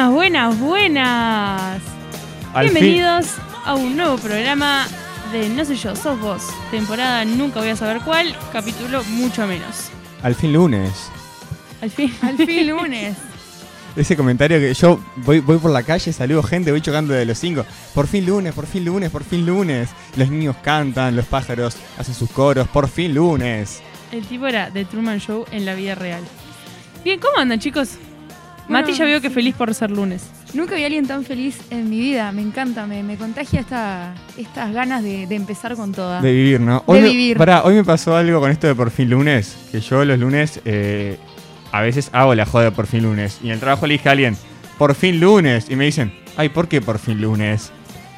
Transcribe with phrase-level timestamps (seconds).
[0.00, 1.82] Buenas, buenas, buenas.
[2.54, 3.34] Al Bienvenidos
[3.66, 4.86] a un nuevo programa
[5.30, 6.42] de No sé yo, sos vos.
[6.70, 9.90] Temporada nunca voy a saber cuál, capítulo mucho menos.
[10.22, 11.10] Al fin lunes.
[11.82, 13.14] Al fin, al fin lunes.
[13.94, 17.38] Ese comentario que yo voy, voy por la calle, saludo gente, voy chocando de los
[17.38, 17.66] cinco.
[17.94, 19.90] Por fin lunes, por fin lunes, por fin lunes.
[20.16, 22.66] Los niños cantan, los pájaros hacen sus coros.
[22.68, 23.82] Por fin lunes.
[24.12, 26.22] El tipo era The Truman Show en la vida real.
[27.04, 27.98] Bien, ¿cómo andan chicos?
[28.68, 29.34] Bueno, Mati ya veo que sí.
[29.34, 30.22] feliz por ser lunes.
[30.54, 34.14] Nunca vi a alguien tan feliz en mi vida, me encanta, me, me contagia esta,
[34.38, 36.20] estas ganas de, de empezar con toda.
[36.20, 36.84] De vivir, ¿no?
[36.86, 37.36] De me- vivir.
[37.36, 39.56] pará, hoy me pasó algo con esto de por fin lunes.
[39.72, 41.18] Que yo los lunes eh,
[41.72, 43.38] a veces hago la joda de por fin lunes.
[43.42, 44.36] Y en el trabajo le dije a alguien,
[44.78, 45.68] por fin lunes.
[45.68, 47.72] Y me dicen, ay, ¿por qué por fin lunes?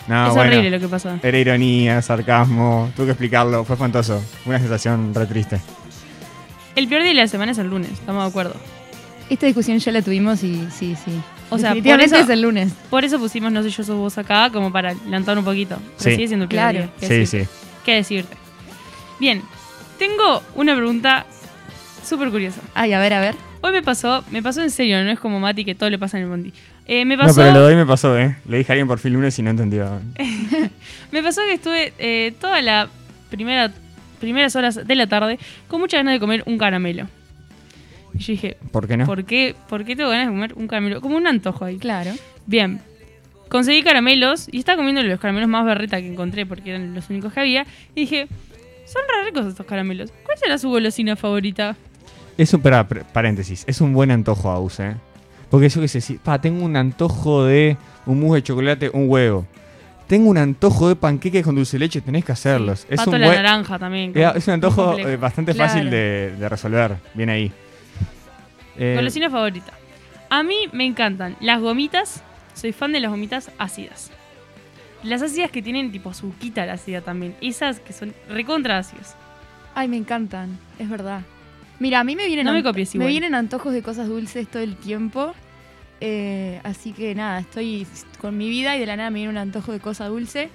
[0.09, 0.51] No, es bueno.
[0.51, 1.19] horrible lo que pasa.
[1.23, 4.23] Era ironía, sarcasmo, tuve que explicarlo, fue espantoso.
[4.45, 5.61] Una sensación re triste.
[6.77, 8.55] El peor día de la semana es el lunes, estamos de acuerdo.
[9.31, 11.13] Esta discusión ya la tuvimos y sí, sí.
[11.51, 12.73] O sea, por eso- es el lunes.
[12.91, 15.77] Por eso pusimos No sé yo, sos vos acá, como para levantar un poquito.
[15.99, 16.17] Pero Sí.
[16.17, 16.79] sigue siendo el peor Claro.
[16.79, 17.45] día, ¿qué Sí, decirte?
[17.47, 17.59] sí.
[17.85, 18.37] ¿Qué decirte?
[19.21, 19.43] Bien,
[19.99, 21.27] tengo una pregunta
[22.05, 22.61] súper curiosa.
[22.75, 23.35] Ay, a ver, a ver.
[23.61, 26.17] Hoy me pasó, me pasó en serio, no es como Mati que todo le pasa
[26.19, 26.53] en el bondi.
[26.87, 28.37] Eh, me No, pasó, pero lo de hoy me pasó, ¿eh?
[28.49, 30.01] Le dije a alguien por fin lunes y no entendió.
[31.13, 32.89] me pasó que estuve eh, toda la
[33.31, 33.71] primera,
[34.21, 37.07] primeras horas de la tarde con muchas ganas de comer un caramelo.
[38.15, 39.07] Y yo dije, ¿Por qué no?
[39.07, 41.01] ¿por qué, ¿por qué tengo ganas de comer un caramelo?
[41.01, 41.79] Como un antojo ahí.
[41.79, 42.11] Claro.
[42.47, 42.81] Bien.
[43.49, 47.33] Conseguí caramelos y estaba comiendo los caramelos más berreta que encontré porque eran los únicos
[47.33, 47.67] que había.
[47.95, 48.27] Y dije,
[48.87, 50.11] son re ricos estos caramelos.
[50.25, 51.77] ¿Cuál será su golosina favorita?
[52.39, 54.95] Es un, pará, pr- paréntesis, es un buen antojo, Aus, ¿eh?
[55.51, 59.05] Porque yo qué sé, si, pa, tengo un antojo de un mousse de chocolate, un
[59.11, 59.47] huevo.
[60.07, 62.87] Tengo un antojo de panqueques con dulce de leche, tenés que hacerlos.
[62.89, 64.13] Es Pato un la buen- naranja también.
[64.15, 65.71] Eh, Es un antojo eh, bastante Claro.
[65.73, 66.97] fácil de, de resolver.
[67.13, 67.53] Bien ahí.
[68.77, 69.73] Eh, Golosina favorita.
[70.31, 72.23] A mí me encantan las gomitas.
[72.55, 74.11] Soy fan de las gomitas ácidas.
[75.03, 77.35] Las ácidas que tienen tipo azuquita la ácida también.
[77.41, 79.17] Esas que son recontra ácidas.
[79.75, 81.23] Ay, me encantan, es verdad.
[81.79, 84.77] Mira, a mí me vienen, No me me vienen antojos de cosas dulces todo el
[84.77, 85.35] tiempo.
[86.01, 87.87] Eh, así que nada, estoy
[88.21, 90.51] con mi vida y de la nada me viene un antojo de cosa dulce.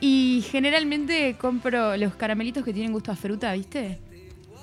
[0.00, 3.98] Y generalmente compro los caramelitos que tienen gusto a fruta, ¿viste?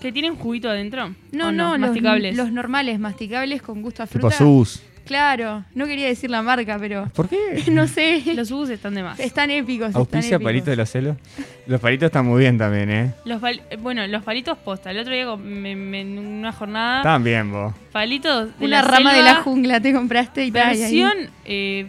[0.02, 1.14] ¿Que tienen juguito adentro?
[1.32, 2.36] No, ¿O no, los- masticables.
[2.38, 4.38] Los, normales, masticables con gusto a tipo fruta.
[4.38, 4.82] sus.
[5.06, 7.64] Claro, no quería decir la marca, pero ¿Por qué?
[7.72, 8.22] no sé.
[8.36, 9.20] Los ubus están de más.
[9.20, 9.96] Están épicos.
[9.96, 10.44] ¿Auspicia épicos.
[10.44, 11.18] palito de la celo?
[11.66, 13.14] Los palitos están muy bien también, ¿eh?
[13.26, 14.92] Los pal- eh, bueno, los palitos posta.
[14.92, 17.74] El otro día en una jornada, Están bien, vos.
[17.92, 20.76] palitos de Una la rama de la jungla te compraste y tal.
[20.78, 21.14] y ahí- Versión
[21.46, 21.88] eh,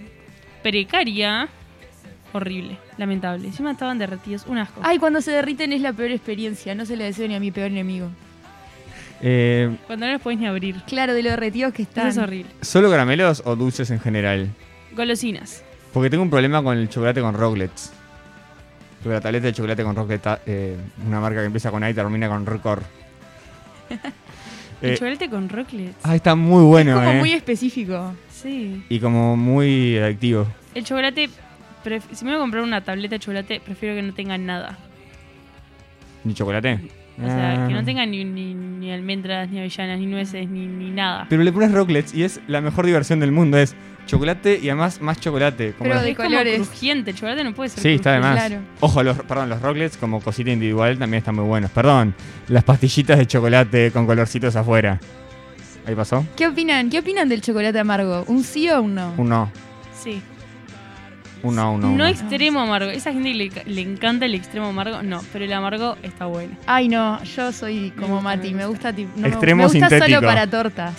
[0.63, 1.49] precaria.
[2.33, 3.47] Horrible, lamentable.
[3.49, 4.47] Encima estaban derretidos.
[4.47, 4.81] Un asco.
[4.85, 6.75] Ay, cuando se derriten es la peor experiencia.
[6.75, 8.09] No se le deseo ni a mi peor enemigo.
[9.23, 10.77] Eh, Cuando no los podés ni abrir.
[10.87, 12.09] Claro, de lo derretidos que Eso están.
[12.09, 12.51] es horrible.
[12.63, 14.49] ¿Solo caramelos o dulces en general?
[14.97, 15.63] Golosinas.
[15.93, 17.93] Porque tengo un problema con el chocolate con rocklets.
[19.03, 20.77] Porque la tableta de chocolate con rocklet, eh,
[21.07, 22.83] una marca que empieza con A y termina con Rocor.
[24.83, 25.97] El Eh, chocolate con rocklets.
[26.05, 27.19] ah, está muy bueno, Como eh.
[27.19, 28.15] muy específico.
[28.31, 28.83] Sí.
[28.89, 30.47] Y como muy adictivo.
[30.75, 31.29] El chocolate.
[31.85, 34.77] Pref- si me voy a comprar una tableta de chocolate, prefiero que no tenga nada.
[36.25, 36.79] ¿Ni chocolate?
[37.23, 37.77] O sea, que Ah.
[37.81, 41.27] no tenga ni, ni, ni almendras, ni avellanas, ni nueces, ni, ni nada.
[41.29, 43.59] Pero le pones rocklets y es la mejor diversión del mundo.
[43.59, 43.75] Es
[44.07, 45.73] chocolate y además más chocolate.
[45.73, 46.57] Como Pero los- de es como colores.
[46.69, 47.11] crujiente.
[47.11, 48.35] El chocolate no puede ser Sí, está de más.
[48.37, 48.63] claro.
[48.81, 51.71] Ojo, los, perdón, los rocklets como cosita individual también están muy buenos.
[51.71, 52.15] Perdón,
[52.49, 54.99] las pastillitas de chocolate con colorcitos afuera.
[55.87, 56.27] ¿Ahí pasó?
[56.37, 56.89] ¿Qué opinan?
[56.91, 58.25] ¿Qué opinan del chocolate amargo?
[58.29, 59.15] ¿Un sí o un no?
[59.19, 59.51] Un no.
[59.95, 60.23] Sí.
[61.43, 62.07] Un no, un no.
[62.07, 62.91] Extremo amargo.
[62.91, 65.03] Esa gente le, le encanta el extremo amargo.
[65.03, 66.57] No, pero el amargo está bueno.
[66.67, 68.51] Ay, no, yo soy como Mati.
[68.51, 68.93] me Me gusta.
[68.93, 70.17] tipo, no me- Extremo me gusta sintético.
[70.19, 70.95] solo para tortas.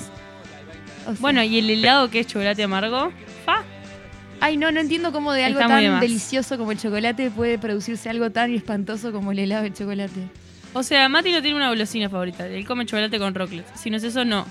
[1.06, 3.12] O sea- Bueno, y el helado que es chocolate amargo.
[3.46, 3.64] ¡Fa!
[4.40, 8.10] Ay, no, no entiendo cómo de algo Está tan delicioso como el chocolate puede producirse
[8.10, 10.22] algo tan espantoso como el helado de chocolate.
[10.74, 12.48] O sea, Mati no tiene una golosina favorita.
[12.48, 13.80] Él come chocolate con rocklets.
[13.80, 14.46] Si no es eso, no.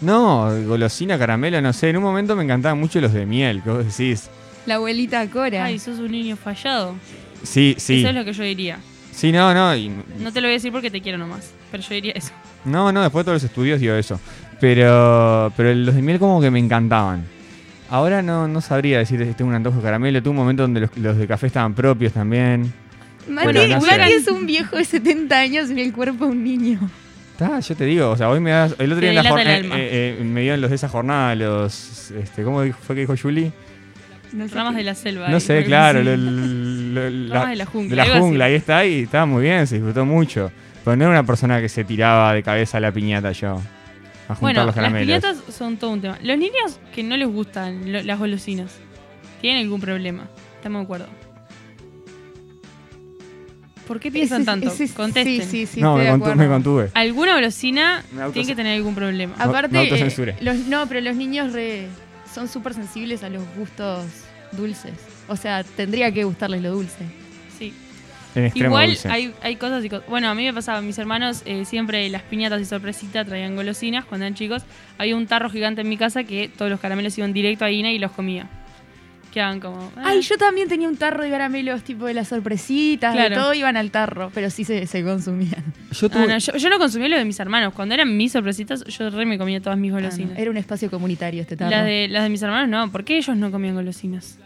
[0.00, 1.88] No, golosina, caramelo, no sé.
[1.90, 4.28] En un momento me encantaban mucho los de miel, que vos decís.
[4.66, 5.64] La abuelita Cora.
[5.64, 6.94] Ay, sos un niño fallado.
[7.42, 8.00] Sí, sí.
[8.00, 8.78] Eso es lo que yo diría.
[9.12, 9.76] Sí, no, no.
[9.76, 11.52] y- No te lo voy a decir porque te quiero nomás.
[11.70, 12.32] Pero yo diría eso.
[12.64, 14.18] no, no, después de todos los estudios dio eso.
[14.60, 17.24] Pero, pero los de miel como que me encantaban.
[17.90, 20.22] Ahora no, no sabría decir si tengo un antojo de caramelo.
[20.22, 22.72] Tuve un momento donde los, los de café estaban propios también.
[23.28, 23.86] Mati, Bueno, no.
[23.86, 26.80] Mati es un viejo de 70 años en el cuerpo de un niño.
[27.32, 29.42] Está, yo te digo, o sea, hoy me das, el otro día en la dilata
[29.42, 30.24] el jornada, alma.
[30.32, 33.50] me dieron los de esa jornada, los, este, ¿cómo fue que dijo Julie?
[34.34, 35.28] No sé Ramas qué- de la selva.
[35.28, 36.08] No ahí, sé, claro, así.
[36.08, 39.42] lo- lo- lo- Ramas de la jungla, de la jungla, ahí está, y estaba muy
[39.44, 40.50] bien, se disfrutó mucho.
[40.84, 44.34] Pero no era una persona que se tiraba de cabeza a la piñata yo, a
[44.34, 45.06] juntar Bueno, los las caramelos.
[45.06, 46.18] piñatas son todo un tema.
[46.22, 48.76] Los niños que no les gustan lo- las golosinas,
[49.40, 50.28] ¿tienen algún problema?
[50.56, 51.06] Estamos de acuerdo.
[53.86, 54.68] ¿Por qué piensan Ese- tanto?
[54.72, 55.42] ese- Contesten.
[55.42, 55.80] Sí, sí, sí.
[55.80, 56.36] no, estoy me, de contu- acuerdo.
[56.42, 56.90] me contuve.
[56.94, 58.02] Alguna golosina
[58.32, 59.34] tiene que tener algún problema.
[59.38, 61.88] Aparte, eh, los, no, pero los niños re-
[62.32, 64.04] son súper sensibles a los gustos
[64.56, 64.92] dulces.
[65.28, 67.04] O sea, tendría que gustarles lo dulce.
[67.58, 67.72] Sí.
[68.34, 69.08] En Igual dulce.
[69.08, 70.06] hay, hay cosas y cosas.
[70.08, 74.04] Bueno, a mí me pasaba, mis hermanos eh, siempre las piñatas y sorpresitas traían golosinas
[74.04, 74.62] cuando eran chicos.
[74.98, 77.92] Había un tarro gigante en mi casa que todos los caramelos iban directo a Ina
[77.92, 78.48] y los comía.
[79.32, 79.90] Quedaban como.
[79.96, 80.02] ah.
[80.06, 83.30] Ay, yo también tenía un tarro de caramelos, tipo de las sorpresitas, Claro.
[83.34, 85.64] de todo iban al tarro, pero sí se, se consumían.
[85.90, 87.72] Yo Ah, tuve, no, yo, yo no consumía lo de mis hermanos.
[87.74, 90.38] Cuando eran mis sorpresitas, yo re me comía todas mis Ah, no, golosinas.
[90.38, 91.70] Era un espacio comunitario este tarro.
[91.72, 92.92] las, de, las de mis hermanos no.
[92.92, 94.38] ¿Por qué ellos no comían golosinas?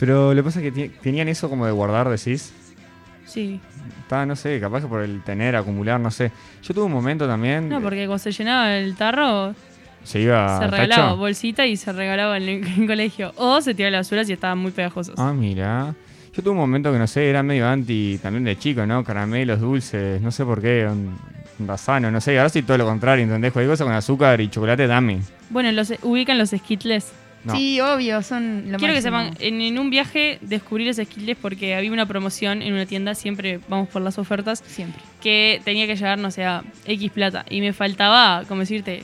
[0.00, 2.52] Pero lo que pasa es que tenían eso como de guardar, decís.
[3.26, 3.60] Sí.
[4.02, 6.32] Está, no sé, capaz que por el tener, acumular, no sé.
[6.62, 7.68] Yo tuve un momento también.
[7.68, 9.54] No, porque cuando se llenaba el tarro,
[10.02, 11.16] Se iba se al regalaba tacho.
[11.18, 13.32] bolsita y se regalaba en el, en el colegio.
[13.36, 15.14] O se tiraba a la basura si estaban muy pegajosos.
[15.18, 15.94] Ah, mira.
[16.32, 19.04] Yo tuve un momento que no sé, era medio anti también de chico, ¿no?
[19.04, 21.18] Caramelos, dulces, no sé por qué, un,
[21.58, 22.38] un sano, no sé.
[22.38, 23.52] Ahora sí todo lo contrario, ¿entendés?
[23.52, 25.20] Cualquier cosa con azúcar y chocolate, dame.
[25.50, 27.12] Bueno, los ubican los Skittles.
[27.42, 27.54] No.
[27.56, 31.74] Sí, obvio, son lo Quiero que sepan, en, en un viaje descubrí los Skittles porque
[31.74, 35.00] había una promoción en una tienda, siempre vamos por las ofertas, Siempre.
[35.22, 37.46] que tenía que llegar, no sé, a X plata.
[37.48, 39.02] Y me faltaba, como decirte,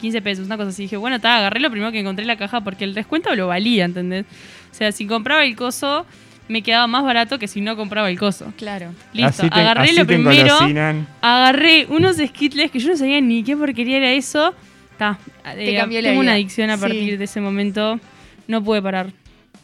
[0.00, 0.82] 15 pesos, una cosa así.
[0.82, 3.48] Dije, bueno, está, agarré lo primero que encontré en la caja porque el descuento lo
[3.48, 4.24] valía, ¿entendés?
[4.70, 6.06] O sea, si compraba el coso,
[6.46, 8.52] me quedaba más barato que si no compraba el coso.
[8.56, 8.92] Claro.
[9.14, 11.08] Listo, Así te- agarré así lo te primero, engolosinan.
[11.22, 14.54] agarré unos Skittles que yo no sabía ni qué porquería era eso.
[14.98, 15.18] Ta,
[15.54, 16.80] Te eh, cambió la tengo una adicción a Sí.
[16.82, 17.98] partir de ese momento.
[18.46, 19.12] No pude parar.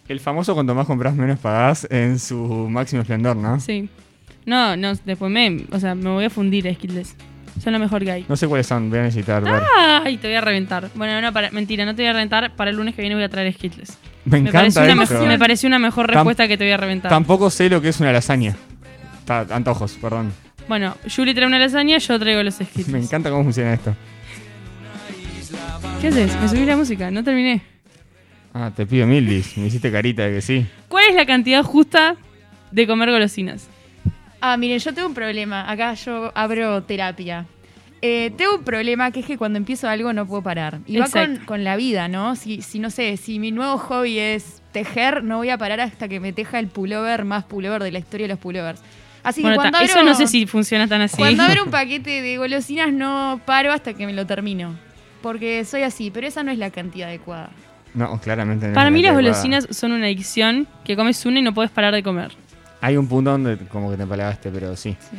[0.09, 2.37] El famoso cuanto más compras menos pagás en su
[2.69, 3.61] máximo esplendor, ¿no?
[3.61, 3.89] Sí.
[4.47, 7.15] No, no, después me, o sea, me voy a fundir a Skittles.
[7.63, 8.27] Son lo mejor que hay.
[8.29, 9.63] No sé cuáles son, voy a necesitar ver.
[10.05, 10.89] Ay, te voy a reventar.
[10.95, 12.57] Bueno, no, para, mentira, no te voy a reventar.
[12.57, 13.99] Para el lunes que viene voy a traer Skittles.
[14.25, 15.15] Me Me encanta pareció, una esto.
[15.15, 17.11] mejor, me pareció una mejor Tam- respuesta que te voy a reventar.
[17.11, 18.57] Tampoco sé lo que es una lasaña.
[19.27, 20.33] Ta- antojos, perdón.
[20.69, 22.89] Bueno, Julie trae una lasaña, yo traigo los Skittles.
[22.89, 23.95] Me encanta cómo funciona esto.
[26.01, 26.35] ¿Qué haces?
[26.41, 27.63] Me subí la música, no terminé.
[28.53, 29.57] Ah, te pido mil dis.
[29.59, 30.67] Me hiciste carita de que sí.
[30.89, 32.17] ¿Cuál es la cantidad justa
[32.71, 33.69] de comer golosinas?
[34.41, 35.71] Ah, miren, yo tengo un problema.
[35.71, 37.47] Acá yo abro terapia.
[38.03, 40.81] Eh, tengo un problema que es que cuando empiezo algo no puedo parar.
[40.87, 42.35] Y va con, con la vida, ¿no?
[42.35, 46.09] Si, si, no sé, si mi nuevo hobby es tejer, no voy a parar hasta
[46.09, 48.81] que me teja el pullover más pullover de la historia de los pullovers.
[49.23, 51.19] Así Bueno, que cuando ta, abro, eso no sé si funciona tan así.
[51.19, 54.75] cuando abro un paquete de golosinas no paro hasta que me lo termino.
[55.23, 57.51] Porque soy así, pero esa no es la cantidad adecuada.
[57.95, 58.75] No, claramente no.
[58.75, 59.37] Para mí las adecuada.
[59.37, 62.33] golosinas son una adicción que comes una y no puedes parar de comer.
[62.81, 64.97] Hay un punto donde como que te empalagaste, pero sí.
[65.11, 65.17] Sí.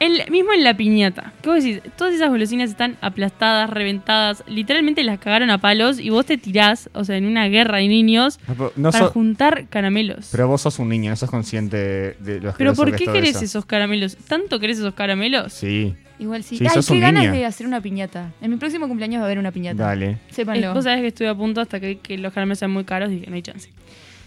[0.00, 1.32] El, mismo en la piñata.
[1.42, 1.82] ¿Qué vos decís?
[1.96, 4.42] Todas esas golosinas están aplastadas, reventadas.
[4.48, 7.88] Literalmente las cagaron a palos y vos te tirás, o sea, en una guerra de
[7.88, 8.40] niños,
[8.76, 10.30] No, para so- juntar caramelos.
[10.32, 13.36] pero vos sos un niño, no sos consciente de, de lo Pero ¿por qué querés
[13.36, 13.44] eso.
[13.44, 14.16] esos caramelos?
[14.16, 15.52] ¿Tanto querés esos caramelos?
[15.52, 16.56] Sí, Igual sí.
[16.58, 17.34] Sí, Ay, sos qué un ganas niño.
[17.34, 18.30] de hacer una piñata.
[18.42, 19.84] En mi próximo cumpleaños va a haber una piñata.
[19.84, 20.18] dale.
[20.30, 20.68] Sépanlo.
[20.68, 23.10] Es- Vos sabés que estuve a punto hasta que, que los caramelos sean muy caros
[23.10, 23.70] y dije, no hay chance.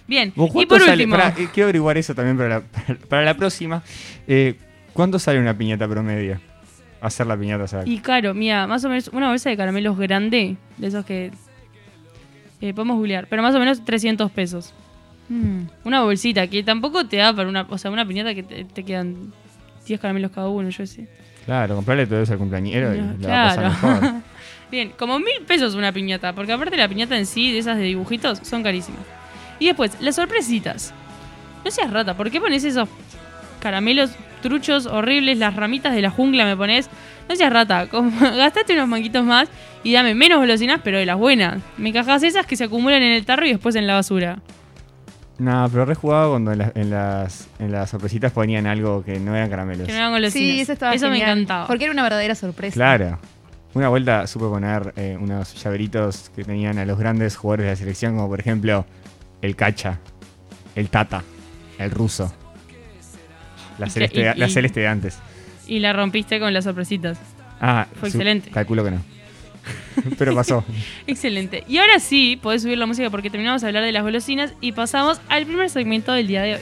[0.08, 0.94] Bien, ¿Vos y por sale?
[1.04, 2.62] último, Pará, eh, quiero averiguar eso también para la,
[3.10, 3.84] para la próxima.
[4.28, 4.56] Eh,
[4.94, 6.40] ¿Cuánto sale una piñata promedio?
[7.02, 7.88] Hacer la piñata, ¿sabes?
[7.88, 11.32] y caro, mira, más o menos una bolsa de caramelos grande, de esos que
[12.62, 14.74] eh, podemos googlear, pero más o menos 300 pesos.
[15.28, 15.64] Mm.
[15.84, 18.84] Una bolsita que tampoco te da para una, o sea, una piñata que te, te
[18.84, 19.34] quedan
[19.86, 21.08] 10 caramelos cada uno, yo sé.
[21.46, 24.14] Claro, comprarle todo eso al cumpleañero y No, le va a pasar mejor.
[24.72, 27.84] Bien, como mil pesos una piñata, porque aparte la piñata en sí, de esas de
[27.84, 29.02] dibujitos, son carísimas.
[29.60, 30.94] Y después, las sorpresitas.
[31.64, 32.88] No seas rata, ¿por qué pones esos
[33.62, 34.12] caramelos
[34.44, 36.88] truchos horribles, las ramitas de la jungla me pones?
[37.28, 39.50] No seas rata, como, gastate unos manquitos más
[39.84, 41.60] y dame menos golosinas, pero de las buenas.
[41.78, 44.40] Me cajas esas que se acumulan en el tarro y después en la basura.
[45.40, 49.20] No, pero re jugado cuando en, la- en las, en las sorpresitas ponían algo que
[49.20, 49.88] no eran caramelos.
[49.88, 50.34] Que no eran golosinas.
[50.54, 51.66] Sí, eso estaba Eso me encantaba.
[51.66, 52.74] Porque era una verdadera sorpresa.
[52.76, 53.18] Claro.
[53.74, 57.76] Una vuelta supe poner eh, unos llaveritos que tenían a los grandes jugadores de la
[57.76, 58.86] selección, como por ejemplo
[59.42, 59.98] el Cacha,
[60.76, 61.24] el Tata,
[61.80, 62.32] el ruso.
[63.80, 65.20] La celeste, y- la y- celeste de antes.
[65.68, 67.18] Y la rompiste con las sorpresitas.
[67.62, 68.50] Ah, Fue su- excelente.
[68.52, 69.02] Calculo que no.
[70.18, 70.66] Pero pasó.
[71.08, 71.64] Excelente.
[71.70, 74.74] Y ahora sí, podés subir la música porque terminamos de hablar de las golosinas y
[74.74, 76.62] pasamos al primer segmento del día de hoy.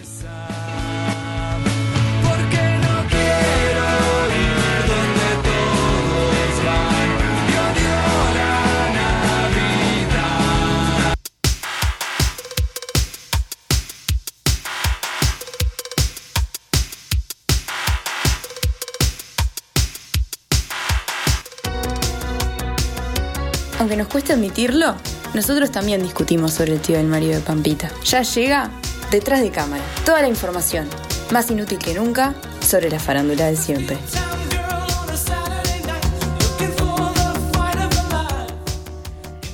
[23.81, 24.93] Aunque nos cueste admitirlo,
[25.33, 27.89] nosotros también discutimos sobre el tío del marido de Pampita.
[28.05, 28.69] Ya llega
[29.09, 29.83] detrás de cámara.
[30.05, 30.87] Toda la información,
[31.31, 33.97] más inútil que nunca, sobre la farándula de siempre.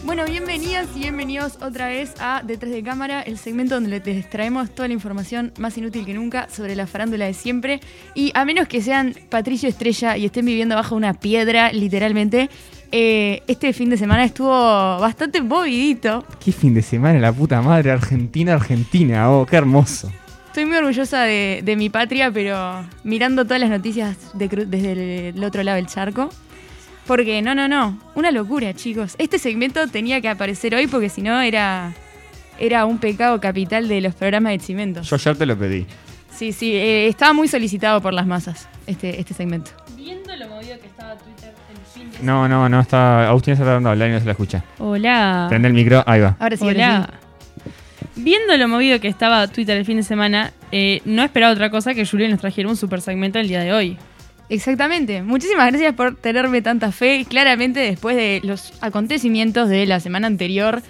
[0.03, 4.71] Bueno, bienvenidas y bienvenidos otra vez a Detrás de Cámara, el segmento donde les traemos
[4.71, 7.79] toda la información más inútil que nunca sobre la farándula de siempre.
[8.13, 12.49] Y a menos que sean Patricio Estrella y estén viviendo bajo una piedra, literalmente,
[12.91, 16.25] eh, este fin de semana estuvo bastante movidito.
[16.43, 17.91] Qué fin de semana, la puta madre.
[17.91, 19.31] Argentina, Argentina.
[19.31, 20.11] Oh, qué hermoso.
[20.47, 24.99] Estoy muy orgullosa de, de mi patria, pero mirando todas las noticias de desde el,
[25.37, 26.29] el otro lado del charco.
[27.05, 27.99] Porque no, no, no.
[28.15, 29.15] Una locura, chicos.
[29.17, 31.93] Este segmento tenía que aparecer hoy porque si no era,
[32.59, 35.01] era un pecado capital de los programas de cimento.
[35.03, 35.85] Yo ayer te lo pedí.
[36.35, 36.73] Sí, sí.
[36.73, 39.71] eh, estaba muy solicitado por las masas este, este segmento.
[39.95, 41.36] Viendo lo movido que estaba Twitter
[42.21, 43.27] No, no, no está.
[43.29, 44.63] Agustín está tratando de hablar y no se la escucha.
[44.79, 45.45] Hola.
[45.49, 46.35] Prende el micro, ahí va.
[46.39, 47.09] Ahora sí, ahora Hola.
[48.15, 51.93] Viendo lo movido que estaba Twitter el fin de semana, eh, no esperaba otra cosa
[51.93, 53.97] que Julio nos trajera un super segmento el día de hoy.
[54.49, 55.21] Exactamente.
[55.21, 57.25] Muchísimas gracias por tenerme tanta fe.
[57.29, 60.81] Claramente, después de los acontecimientos de la semana anterior,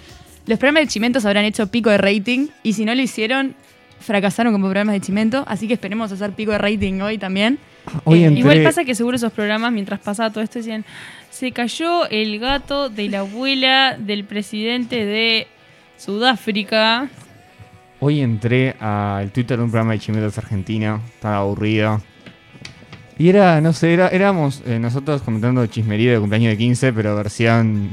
[0.46, 2.46] los programas de Chimentos habrán hecho pico de rating.
[2.62, 3.54] Y si no lo hicieron,
[4.00, 5.44] fracasaron como programas de Chimento.
[5.48, 7.58] Así que esperemos hacer pico de rating hoy también.
[8.04, 10.84] Hoy Eh, entré- Igual pasa que seguro esos programas, mientras pasaba todo esto, decían,
[11.38, 15.46] se cayó el gato de la abuela del presidente de
[15.96, 17.08] Sudáfrica.
[18.00, 21.00] Hoy entré al Twitter de un programa de Chimetos argentino.
[21.14, 22.02] Estaba aburrido.
[23.18, 27.14] Y era, no sé, era, éramos eh, nosotros comentando chismería de cumpleaños de 15, pero
[27.14, 27.88] versión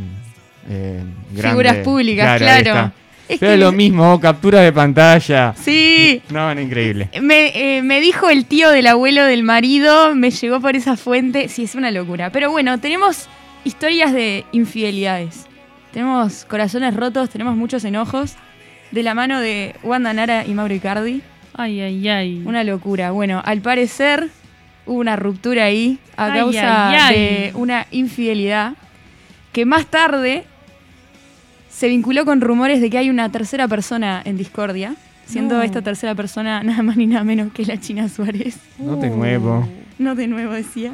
[0.68, 1.50] eh, grande.
[1.50, 2.94] Figuras públicas, claro.
[3.28, 5.54] Es Pero que- lo mismo, captura de pantalla.
[5.58, 6.22] Sí.
[6.30, 7.10] No, era increíble.
[7.22, 11.48] Me, eh, me dijo el tío del abuelo del marido, me llegó por esa fuente.
[11.50, 12.30] Sí, es una locura.
[12.30, 13.28] Pero bueno, tenemos
[13.64, 15.46] historias de infidelidades.
[15.92, 18.36] Tenemos corazones rotos, tenemos muchos enojos.
[18.92, 21.22] De la mano de Wanda Nara y Mauro Icardi.
[21.56, 22.42] Ay, ay, ay.
[22.46, 23.12] Una locura.
[23.12, 24.30] Bueno, al parecer
[24.86, 27.16] hubo una ruptura ahí a Ay, causa ay, ay.
[27.16, 28.74] de una infidelidad
[29.52, 30.44] que más tarde
[31.76, 35.62] se vinculó con rumores de que hay una tercera persona en discordia, siendo No.
[35.64, 38.58] esta tercera persona nada más ni nada menos que la China Suárez.
[38.80, 39.68] No te nuevo.
[39.98, 40.94] No de nuevo decía.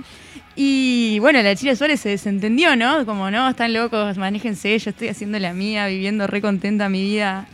[0.56, 3.06] Y bueno, la China Suárez se desentendió, ¿no?
[3.06, 7.48] Como no, están locos, manéjense, yo estoy haciendo la mía, viviendo re contenta mi vida.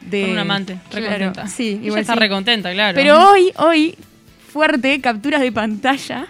[0.00, 0.22] De...
[0.22, 1.48] Con un amante, re Claro, contenta.
[1.48, 2.18] Sí, Ella igual está sí.
[2.20, 2.94] re contenta, claro.
[2.96, 3.94] Pero hoy, hoy,
[4.48, 6.26] fuerte, capturas de pantalla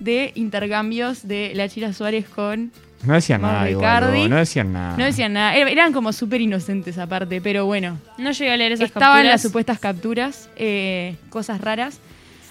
[0.00, 2.72] de intercambios de la China Suárez con...
[3.04, 4.04] No decían nada igual.
[4.12, 4.96] Bo, No decían nada.
[4.96, 8.72] No decían nada, er- eran como súper inocentes aparte, pero bueno, no llegué a leer
[8.72, 9.32] esas estaban capturas.
[9.32, 11.98] las supuestas capturas, eh, cosas raras.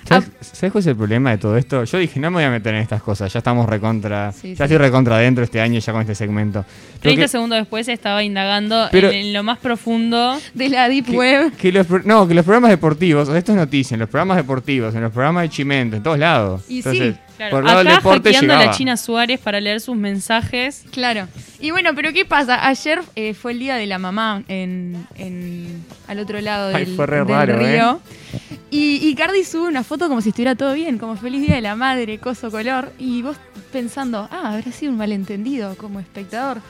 [0.08, 1.84] ¿Sabes, sabes cuál es el problema de todo esto?
[1.84, 3.32] Yo dije, no me voy a meter en estas cosas.
[3.32, 4.32] Ya estamos recontra.
[4.32, 4.64] Sí, ya sí.
[4.64, 6.66] estoy recontra adentro este año ya con este segmento.
[6.94, 10.40] Pero 30 que- segundos después estaba indagando Pero- en, en lo más profundo.
[10.54, 11.52] De la Deep que- Web.
[11.56, 14.38] que los no, que los programas deportivos, o sea, esto es noticia, en los programas
[14.38, 16.64] deportivos, en los programas de Chimento, en todos lados.
[16.68, 19.82] Y sí, Claro, por lado del acá deporte hackeando a la China Suárez para leer
[19.82, 20.84] sus mensajes.
[20.92, 21.28] Claro.
[21.60, 22.68] Y bueno, pero ¿qué pasa?
[22.68, 26.96] Ayer eh, fue el día de la mamá en, en- al otro lado Ay, del,
[26.96, 27.82] fue re del raro, ¿eh?
[28.72, 31.62] Y, y Cardi sube una foto como si estuviera todo bien, como feliz día de
[31.62, 32.92] la madre, coso color.
[32.98, 33.36] Y vos
[33.72, 36.62] pensando, ah, habrá sido un malentendido como espectador.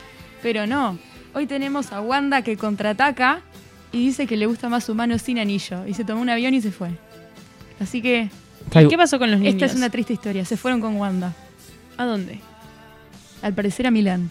[0.41, 0.98] Pero no.
[1.34, 3.41] Hoy tenemos a Wanda que contraataca
[3.91, 5.86] y dice que le gusta más su mano sin anillo.
[5.86, 6.89] Y se tomó un avión y se fue.
[7.79, 8.29] Así que
[8.65, 9.53] Está ¿Y igu- qué pasó con los niños?
[9.53, 10.43] esta es una triste historia.
[10.43, 11.34] Se fueron con Wanda.
[11.98, 12.39] ¿A dónde?
[13.43, 14.29] Al parecer a Milán.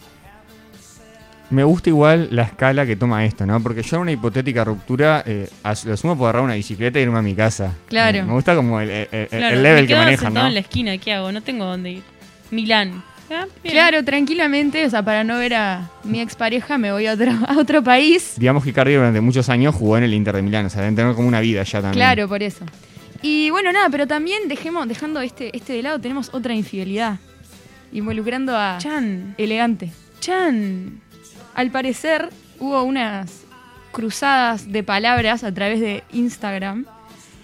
[1.51, 3.61] Me gusta igual la escala que toma esto, ¿no?
[3.61, 7.03] Porque yo en una hipotética ruptura, eh, a lo sumo puedo agarrar una bicicleta y
[7.03, 7.73] irme a mi casa.
[7.87, 8.19] Claro.
[8.19, 10.47] Eh, me gusta como el, el- el- Claro, el level me que manejan, sentado ¿no?
[10.47, 11.31] en la esquina, ¿qué hago?
[11.31, 12.03] No tengo dónde ir.
[12.51, 13.03] Milán.
[13.33, 13.45] Ah.
[13.63, 17.57] Claro, tranquilamente, o sea, para no ver a mi expareja me voy a otro, a
[17.57, 18.33] otro país.
[18.37, 20.95] Digamos que Cardi durante muchos años jugó en el Inter de Milán, o sea, deben
[20.95, 21.93] tener como una vida ya también.
[21.93, 22.65] Claro, por eso.
[23.21, 27.19] Y bueno, nada, pero también dejemos, dejando este, este de lado, tenemos otra infidelidad.
[27.93, 29.35] Involucrando a Chan.
[29.37, 29.91] Elegante.
[30.21, 31.01] Chan.
[31.53, 32.29] Al parecer
[32.59, 33.41] hubo unas
[33.91, 36.85] cruzadas de palabras a través de Instagram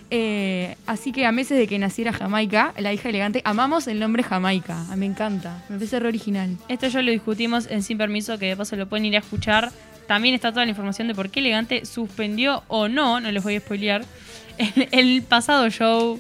[0.10, 4.24] Eh, así que a meses de que naciera Jamaica, la hija elegante, amamos el nombre
[4.24, 4.86] Jamaica.
[4.90, 6.56] Ah, Me encanta, me parece re original.
[6.70, 9.70] Esto ya lo discutimos en Sin Permiso, que de paso lo pueden ir a escuchar.
[10.08, 13.58] También está toda la información de por qué Elegante suspendió o no, no les voy
[13.58, 14.06] a spoilear,
[14.58, 16.18] el, el pasado show,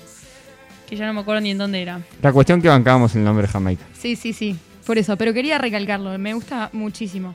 [0.90, 2.02] que ya no me acuerdo ni en dónde era.
[2.22, 3.86] La cuestión que bancábamos el nombre Jamaica.
[3.98, 7.34] Sí, sí, sí, por eso, pero quería recalcarlo, me gusta muchísimo.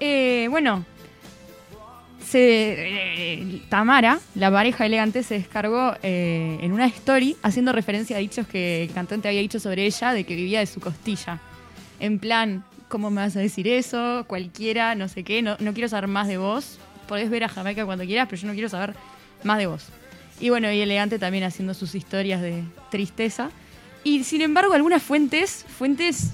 [0.00, 0.84] Eh, bueno,
[2.24, 8.20] se, eh, Tamara, la pareja elegante, se descargó eh, en una story haciendo referencia a
[8.20, 11.40] dichos que el cantante había dicho sobre ella de que vivía de su costilla.
[12.00, 14.24] En plan, ¿cómo me vas a decir eso?
[14.26, 16.78] Cualquiera, no sé qué, no, no quiero saber más de vos.
[17.06, 18.94] Podés ver a Jamaica cuando quieras, pero yo no quiero saber
[19.44, 19.88] más de vos.
[20.40, 23.50] Y bueno, y elegante también haciendo sus historias de tristeza.
[24.04, 26.32] Y sin embargo, algunas fuentes, fuentes,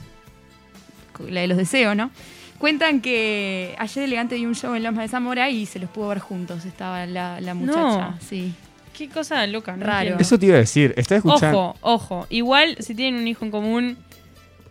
[1.29, 2.11] la de los deseos, ¿no?
[2.59, 6.09] Cuentan que ayer Elegante dio un show en Loma de Zamora y se los pudo
[6.09, 6.65] ver juntos.
[6.65, 7.79] Estaba la, la muchacha,
[8.11, 8.19] No.
[8.29, 8.53] sí.
[8.97, 9.85] Qué cosa loca, ¿no?
[9.87, 9.99] Raro.
[10.00, 10.23] entiendo.
[10.23, 10.93] Eso te iba a decir.
[10.97, 11.59] Estaba escuchando.
[11.59, 12.27] Ojo, ojo.
[12.31, 13.97] Igual, si tienen un hijo en común,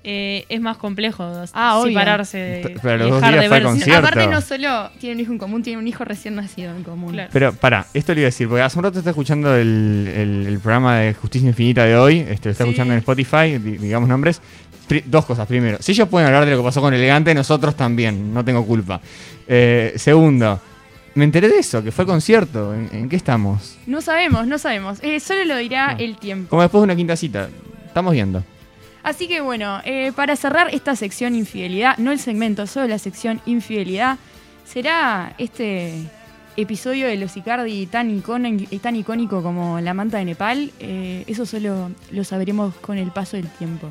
[0.03, 3.57] eh, es más complejo Ah, separarse de, pero los y dos dejar días de fue
[3.57, 3.77] al verse.
[3.79, 4.07] concierto.
[4.07, 7.13] Aparte no solo tiene un hijo en común, tiene un hijo recién nacido en común.
[7.13, 7.29] Claro.
[7.31, 10.45] Pero para, esto le iba a decir, porque hace un rato está escuchando el, el-
[10.47, 12.69] el programa de Justicia Infinita de hoy, este, lo está Sí.
[12.69, 14.41] escuchando en Spotify, di- digamos nombres.
[15.05, 15.47] Dos cosas.
[15.47, 18.65] Primero, si ellos pueden hablar de lo que pasó con Elegante, nosotros también, no tengo
[18.65, 19.01] culpa.
[19.47, 20.59] Eh, segundo,
[21.15, 22.73] me enteré de eso, que fue el concierto.
[22.73, 23.77] ¿En, en qué estamos?
[23.85, 24.99] No sabemos, no sabemos.
[25.01, 25.99] Eh, solo lo dirá No.
[25.99, 26.49] el tiempo.
[26.49, 27.49] Como después de una quinta cita.
[27.85, 28.43] Estamos viendo.
[29.03, 33.41] Así que bueno, eh, para cerrar esta sección infidelidad, no el segmento, solo la sección
[33.45, 34.17] infidelidad,
[34.65, 35.93] será este
[36.57, 40.71] episodio de los Icardi tan, icónico, tan icónico como la manta de Nepal.
[40.79, 43.89] Eh, eso solo lo sabremos con el paso del tiempo.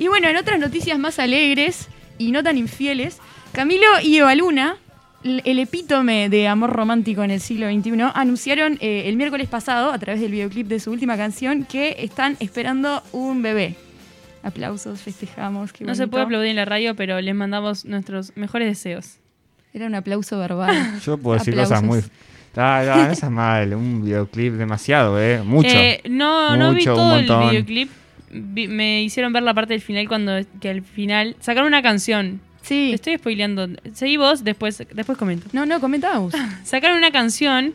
[0.00, 1.88] Y bueno, en otras noticias más alegres
[2.18, 3.18] y no tan infieles,
[3.52, 4.76] Camilo y Eva Luna,
[5.22, 9.92] l- el epítome de amor romántico en el siglo XXI, anunciaron eh, el miércoles pasado,
[9.92, 13.74] a través del videoclip de su última canción, que están esperando un bebé.
[14.42, 15.72] Aplausos, festejamos.
[15.72, 19.18] qué No se puede aplaudir en la radio, pero les mandamos nuestros mejores deseos.
[19.74, 20.98] Era un aplauso verbal.
[21.04, 21.72] Yo puedo decir Aplausos.
[21.78, 22.00] cosas muy.
[22.56, 25.42] Ah, no, no seas mal, un videoclip demasiado, ¿eh?
[25.44, 25.68] Mucho.
[25.68, 27.90] Eh, no, no vi Mucho, un todo el videoclip.
[28.30, 32.40] Vi- me hicieron ver la parte del final cuando que al final sacaron una canción.
[32.62, 32.88] Sí.
[32.90, 33.68] Te estoy spoileando.
[33.94, 35.46] Seguí vos, después, después comento.
[35.52, 36.34] No, no, comentamos.
[36.64, 37.74] Sacaron una canción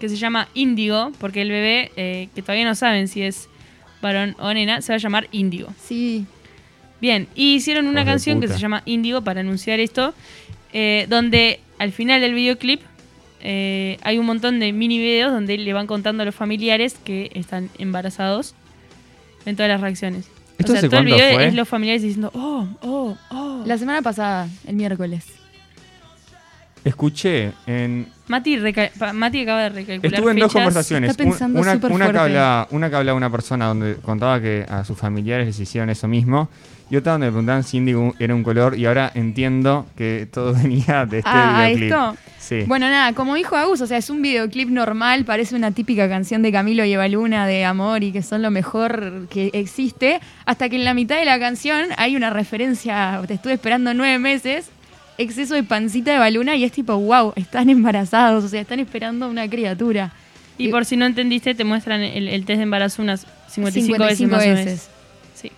[0.00, 3.48] que se llama Índigo, porque el bebé, eh, que todavía no saben si es
[4.00, 5.72] varón o nena, se va a llamar Índigo.
[5.80, 6.26] Sí.
[7.00, 10.14] Bien, y hicieron una canción que se llama Índigo para anunciar esto,
[10.72, 12.80] eh, donde al final del videoclip
[13.42, 17.30] eh, hay un montón de mini videos donde le van contando a los familiares que
[17.34, 18.54] están embarazados
[19.46, 20.26] en todas las reacciones.
[20.58, 21.46] ¿Esto o sea, hace todo el video fue?
[21.46, 23.62] es los familiares diciendo, oh, oh, oh.
[23.66, 25.24] La semana pasada, el miércoles.
[26.84, 28.08] Escuché en.
[28.28, 28.58] Mati,
[29.12, 31.10] Mati acaba de recalcular Estuve en dos conversaciones.
[31.10, 32.18] Está pensando Un- una, súper una que fuerte.
[32.36, 36.08] hablaba, una que hablaba una persona donde contaba que a sus familiares les hicieron eso
[36.08, 36.48] mismo.
[36.90, 38.76] Y otra donde me preguntaban si índigo era un color.
[38.76, 41.84] Y ahora entiendo que todo venía de este ah, videoclip.
[41.92, 42.16] esto.
[42.38, 42.64] Sí.
[42.66, 46.42] Bueno, nada, como dijo Agus, o sea, es un videoclip normal, parece una típica canción
[46.42, 50.68] de Camilo y Eva Luna de amor y que son lo mejor que existe, hasta
[50.68, 54.70] que en la mitad de la canción hay una referencia, te estuve esperando nueve meses,
[55.18, 58.80] exceso de pancita de Eva Luna y es tipo, wow, están embarazados, o sea, están
[58.80, 60.12] esperando una criatura.
[60.58, 64.04] Y por si no entendiste, te muestran el, el test de embarazo unas 55, 55
[64.04, 64.64] veces más o menos.
[64.64, 64.90] veces.
[65.34, 65.50] Sí.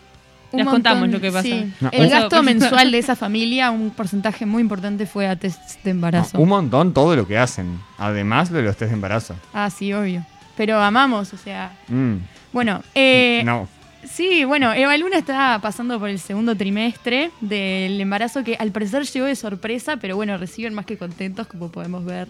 [0.52, 1.42] Un Les montón, contamos lo que pasa.
[1.42, 1.72] sí.
[1.80, 5.60] No, El un- gasto mensual de esa familia, un porcentaje muy importante fue a test
[5.84, 6.38] de embarazo.
[6.38, 7.78] un montón todo lo que hacen.
[7.98, 9.34] Además de los test de embarazo.
[9.52, 10.24] Ah, sí, obvio.
[10.56, 11.72] Pero amamos, o sea.
[11.88, 12.14] Mm.
[12.52, 13.68] Bueno, eh, no.
[14.08, 19.04] Sí, bueno, Eva Luna está pasando por el segundo trimestre del embarazo que al parecer
[19.04, 22.28] llegó de sorpresa, pero bueno, reciben más que contentos, como podemos ver.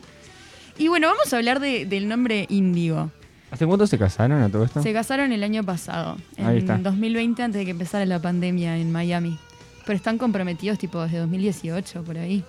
[0.79, 3.11] Y bueno, vamos a hablar de- del nombre Índigo.
[3.51, 4.83] ¿Hace cuánto se casaron a todo esto?
[4.83, 6.75] Se casaron el año pasado, Ahí está.
[6.75, 9.39] en 2020, antes de que empezara la pandemia en Miami.
[9.87, 12.43] Pero están comprometidos tipo desde 2018, por ahí.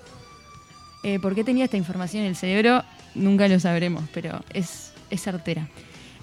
[1.03, 2.83] Eh, ¿Por qué tenía esta información en el cerebro?
[3.13, 5.67] Nunca lo sabremos, pero es, es certera.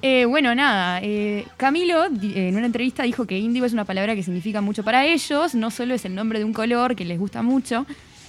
[0.05, 4.17] Eh, bueno, nada, eh, Camilo di- en una entrevista dijo que índigo es una palabra
[4.17, 7.21] que significa mucho para ellos, no solo es el nombre de un color que les
[7.21, 7.87] gusta mucho,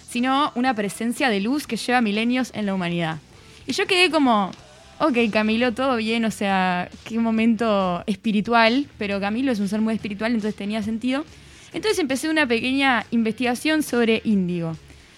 [0.08, 3.18] sino una presencia de luz que lleva milenios en la humanidad.
[3.66, 4.52] Y yo quedé como,
[5.00, 9.96] ok, Camilo, todo bien, o sea, qué momento espiritual, pero Camilo es un ser muy
[9.96, 11.26] espiritual, entonces tenía sentido.
[11.74, 14.78] Entonces empecé una pequeña investigación sobre índigo.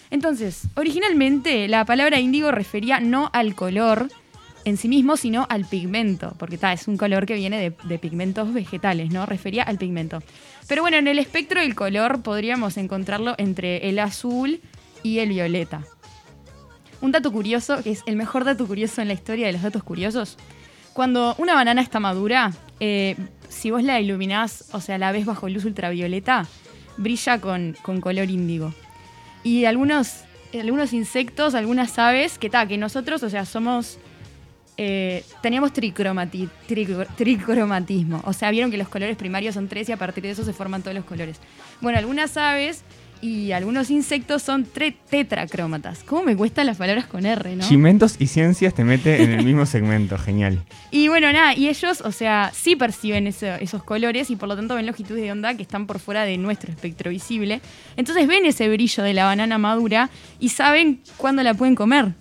[0.09, 4.07] Entonces, originalmente la palabra índigo refería no al color
[4.65, 8.51] en sí mismo, sino al pigmento, porque ta, es un color que viene de, pigmentos
[8.51, 9.25] vegetales, ¿no?
[9.25, 10.21] Refería al pigmento.
[10.67, 14.59] Pero bueno, en el espectro del color podríamos encontrarlo entre el azul
[15.03, 15.83] y el violeta.
[16.99, 19.83] Un dato curioso, que es el mejor dato curioso en la historia de los datos
[19.83, 20.37] curiosos.
[20.93, 23.15] Cuando una banana está madura, eh,
[23.49, 26.47] si vos la iluminás, o sea, la ves bajo luz ultravioleta,
[26.97, 28.73] brilla con, con color índigo.
[29.43, 30.23] Y algunos,
[30.59, 33.99] algunos insectos, algunas aves, que ta, que nosotros, o sea, somos.
[34.77, 38.21] Eh, teníamos tricromati- tricro- tricromatismo.
[38.25, 40.53] O sea, vieron que los colores primarios son tres y a partir de eso se
[40.53, 41.37] forman todos los colores.
[41.81, 42.83] Bueno, algunas aves
[43.21, 46.03] y algunos insectos son tetracrómatas.
[46.03, 47.67] ¿Cómo me cuestan las palabras con R, no?
[47.67, 50.61] Chimentos y ciencias te mete en el mismo segmento, genial.
[50.91, 54.75] Y bueno, nada, y ellos, o sea, sí perciben esos colores y por lo tanto
[54.75, 57.61] ven longitudes de onda que están por fuera de nuestro espectro visible.
[57.95, 60.09] Entonces ven ese brillo de la banana madura
[60.39, 62.13] y saben cuándo la pueden comer.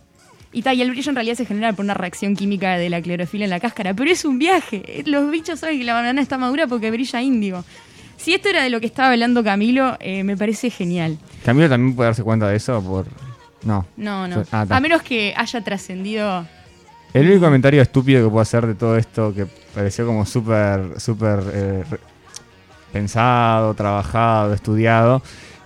[0.55, 3.03] Y, tal, y el brillo en realidad se genera por una reacción química de la
[3.03, 3.93] clorofila en la cáscara.
[3.93, 5.03] Pero es un viaje.
[5.05, 7.65] Los bichos saben que la banana está madura porque brilla índigo.
[8.17, 11.19] Si esto era de lo que estaba hablando Camilo, eh, me parece genial.
[11.45, 13.07] Camilo también puede darse cuenta de eso por...
[13.65, 13.85] No.
[13.97, 14.45] No, no.
[14.53, 14.65] Ah.
[14.71, 16.47] A menos que haya trascendido
[17.13, 21.41] El único comentario estúpido que puedo hacer de todo esto, que pareció como súper, súper
[21.53, 21.85] eh,
[22.93, 25.21] pensado, trabajado, estudiado,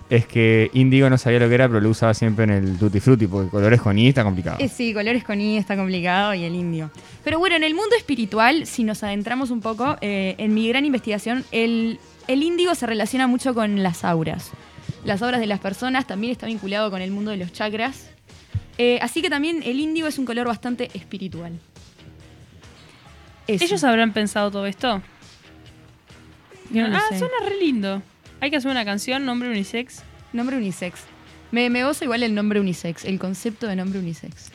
[0.09, 2.99] es que Indigo no sabía lo que era, pero lo usaba siempre en el Tutti
[2.99, 4.57] Frutti, porque colores con I está complicado.
[4.59, 6.89] Eh, sí, colores con I está complicado y el indio.
[7.23, 10.83] Pero bueno, en el mundo espiritual, si nos adentramos un poco, eh, en mi gran
[10.83, 14.51] investigación, el, el índigo se relaciona mucho con las auras.
[15.05, 18.09] Las auras de las personas también está vinculado con el mundo de los chakras.
[18.79, 21.59] Eh, así que también el índigo es un color bastante espiritual.
[23.45, 23.63] Eso.
[23.63, 25.01] ¿Ellos habrán pensado todo esto?
[26.71, 27.19] Yo no lo ah, sé.
[27.19, 28.01] suena re lindo.
[28.41, 30.03] Hay que hacer una canción, nombre unisex.
[30.33, 31.01] Nombre unisex.
[31.51, 34.51] Me, me goza igual el nombre unisex, el concepto de nombre unisex.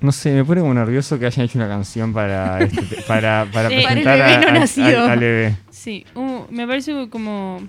[0.00, 3.46] No sé, me pone como nervioso que hayan hecho una canción para, este te- para,
[3.52, 5.02] para Eh, Para el presentar bebé a- no a- nacido.
[5.04, 5.56] al- al bebé.
[5.70, 7.62] Sí, uh, me parece como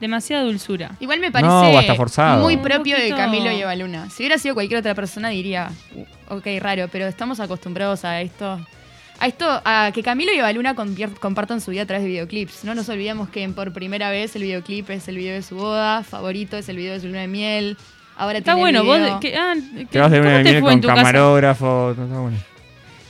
[0.00, 0.90] demasiada dulzura.
[1.00, 2.42] Igual me No, parece forzado.
[2.42, 4.10] muy propio de Camilo y Evaluna.
[4.10, 8.58] Si hubiera sido cualquier otra persona diría, "Uh, ok, raro, pero estamos acostumbrados a esto.
[9.22, 12.64] A esto, a que Camilo y Evaluna compartan su vida a través de videoclips.
[12.64, 16.02] No nos olvidemos que por primera vez el videoclip es el video de su boda,
[16.02, 17.76] favorito es el video de su luna de miel.
[18.16, 18.98] Ahora Está tiene el bueno, vos...
[18.98, 19.54] video- que- ah,
[19.88, 20.96] Te vas de ¿Cómo una de te miel fue en con tu casa?
[21.02, 21.90] camarógrafo.
[21.92, 22.36] está bueno.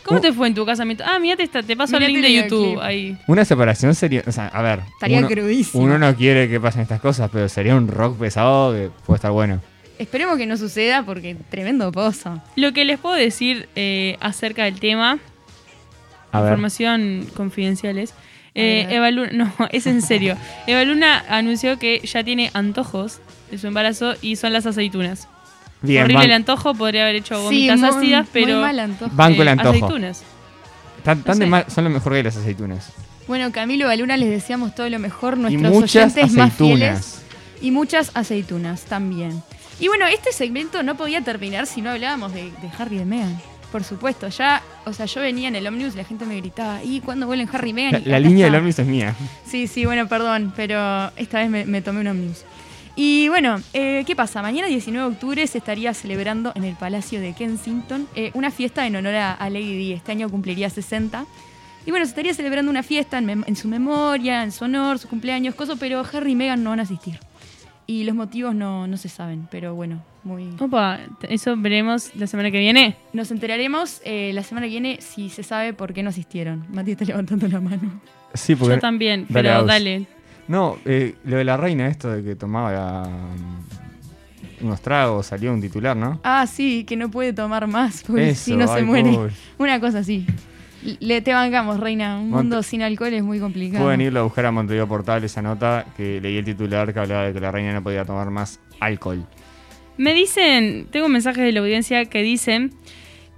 [0.02, 0.22] ¿Cómo Uh.
[0.22, 1.02] te fue en tu casamiento?
[1.06, 3.16] Ah, mira, te, te paso el link de YouTube ahí.
[3.26, 5.82] Una separación sería, o sea, a ver, Estaría uno, crudísimo.
[5.82, 9.30] uno no quiere que pasen estas cosas, pero sería un rock pesado que puede estar
[9.30, 9.62] bueno.
[9.98, 12.42] Esperemos que no suceda porque tremendo pozo.
[12.56, 15.18] Lo que les puedo decir eh, acerca del tema,
[16.32, 18.14] A ver, información confidenciales.
[18.54, 18.86] Eh.
[18.90, 20.36] Eva Luna- no, es en serio.
[20.66, 25.28] Eva Luna anunció que ya tiene antojos de su embarazo y son las aceitunas.
[25.82, 29.10] bien, Horrible el antojo, podría haber hecho Sí, gomitas muy- ácidas, pero Muy mal antojo.
[29.14, 29.70] banco el eh, antojo.
[29.70, 30.22] aceitunas.
[31.04, 31.50] Tan, tan no de sé.
[31.50, 32.92] mal- son lo mejor que las aceitunas.
[33.26, 35.34] Bueno, Camilo y Evaluna les deseamos todo lo mejor.
[35.36, 36.82] Y Nuestros muchas oyentes más fieles.
[36.90, 37.22] aceitunas.
[37.60, 39.42] Y muchas aceitunas también.
[39.80, 43.04] Y bueno, este segmento no podía terminar si no hablábamos de, de Harry y de
[43.04, 43.40] Meghan.
[43.72, 46.84] Por supuesto, ya, o sea, yo venía en el ómnibus y la gente me gritaba,
[46.84, 47.92] ¿y cuándo vuelven Harry y Meghan?
[47.92, 49.16] La, Y la línea del ómnibus es mía.
[49.46, 52.44] Sí, sí, bueno, perdón, pero esta vez me, me tomé un ómnibus.
[52.94, 54.42] Y bueno, eh, ¿qué pasa?
[54.42, 58.86] Mañana 19 de octubre se estaría celebrando en el Palacio de Kensington eh, una fiesta
[58.86, 59.92] en honor a, Lady Di.
[59.92, 61.24] Este año cumpliría 60.
[61.86, 65.54] Y bueno, se estaría celebrando una fiesta en su memoria, en su honor, su cumpleaños,
[65.54, 67.18] cosas, pero Harry y Meghan no van a asistir.
[67.86, 70.54] Y los motivos no, no se saben, pero bueno, muy...
[70.58, 72.96] Opa, eso veremos la semana que viene.
[73.12, 76.64] Nos enteraremos eh, la semana que viene si se sabe por qué no asistieron.
[76.72, 78.00] Mati está levantando la mano.
[78.34, 78.76] Sí, porque.
[78.76, 79.66] Yo también, Dale, pero Aus.
[79.66, 80.06] dale.
[80.48, 85.60] No, eh, lo de la reina, esto de que tomaba um, unos tragos, salió un
[85.60, 86.20] titular, ¿no?
[86.24, 89.12] Ah, sí, que no puede tomar más, porque Eso, si no se muere.
[89.12, 89.32] pobre.
[89.58, 90.26] Una cosa así.
[90.98, 92.18] Le te bancamos, reina.
[92.18, 93.84] Un mundo sin alcohol es muy complicado.
[93.84, 97.24] Pueden irlo a buscar a Montevideo Portal esa nota que leí el titular que hablaba
[97.24, 99.24] de que la reina no podía tomar más alcohol.
[99.98, 102.72] Me dicen, tengo mensajes de la audiencia que dicen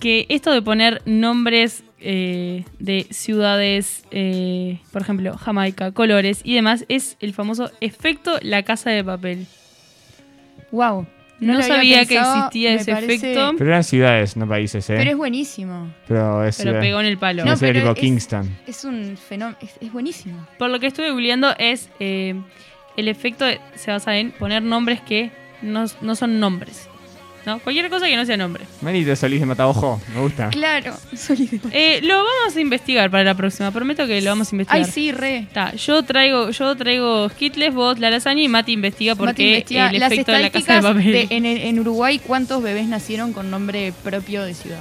[0.01, 6.85] que esto de poner nombres eh, de ciudades, eh, por ejemplo, Jamaica, colores y demás,
[6.88, 9.47] es el famoso efecto la casa de papel.
[10.71, 11.07] Wow.
[11.40, 13.53] No sabía que existía ese efecto.
[13.59, 14.95] Pero eran ciudades, no países, ¿eh?
[14.97, 15.93] Pero es buenísimo.
[16.07, 17.45] Pero es Pero pegó en el palo.
[17.45, 18.49] No, No, pero es- Kingston.
[18.67, 19.59] Es un fenómeno.
[19.61, 20.47] Es, es buenísimo.
[20.59, 22.35] Por lo que estuve googleando es eh,
[22.97, 25.33] el efecto de- se basa en poner nombres que
[25.64, 26.88] no, no son nombres.
[27.46, 27.59] ¿No?
[27.59, 28.64] Cualquier cosa que no sea nombre.
[28.81, 30.48] Manito Solís de Matabojo, me gusta.
[30.48, 30.96] Claro.
[31.14, 31.68] Sólido.
[31.72, 33.70] Eh, lo vamos a investigar para la próxima.
[33.70, 34.83] Prometo que lo vamos a investigar.
[34.83, 35.46] Ay, sí, re.
[35.53, 39.90] Ta, yo traigo, yo traigo Hitler, vos la lasaña y Mati investiga por Mati investiga
[39.90, 41.12] el las efecto de la casa de papel.
[41.12, 44.81] de- en, en Uruguay, ¿cuántos bebés nacieron con nombre propio de ciudad?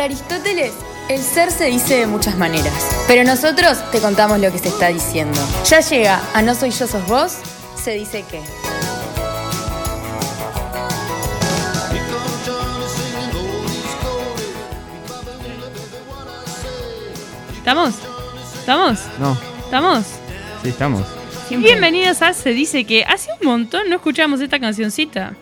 [0.00, 2.72] El ser se dice de muchas maneras,
[3.06, 5.38] pero nosotros te contamos lo que se está diciendo.
[5.68, 7.36] Ya llega a No Soy Yo Sos Vos,
[7.76, 8.40] se dice que...
[17.58, 17.94] ¿Estamos?
[18.58, 19.00] ¿Estamos?
[19.18, 20.06] No, ¿Estamos?
[20.62, 21.02] sí, estamos.
[21.50, 23.04] Bienvenidos a Se Dice Que.
[23.04, 25.34] Hace un montón no escuchamos esta cancioncita.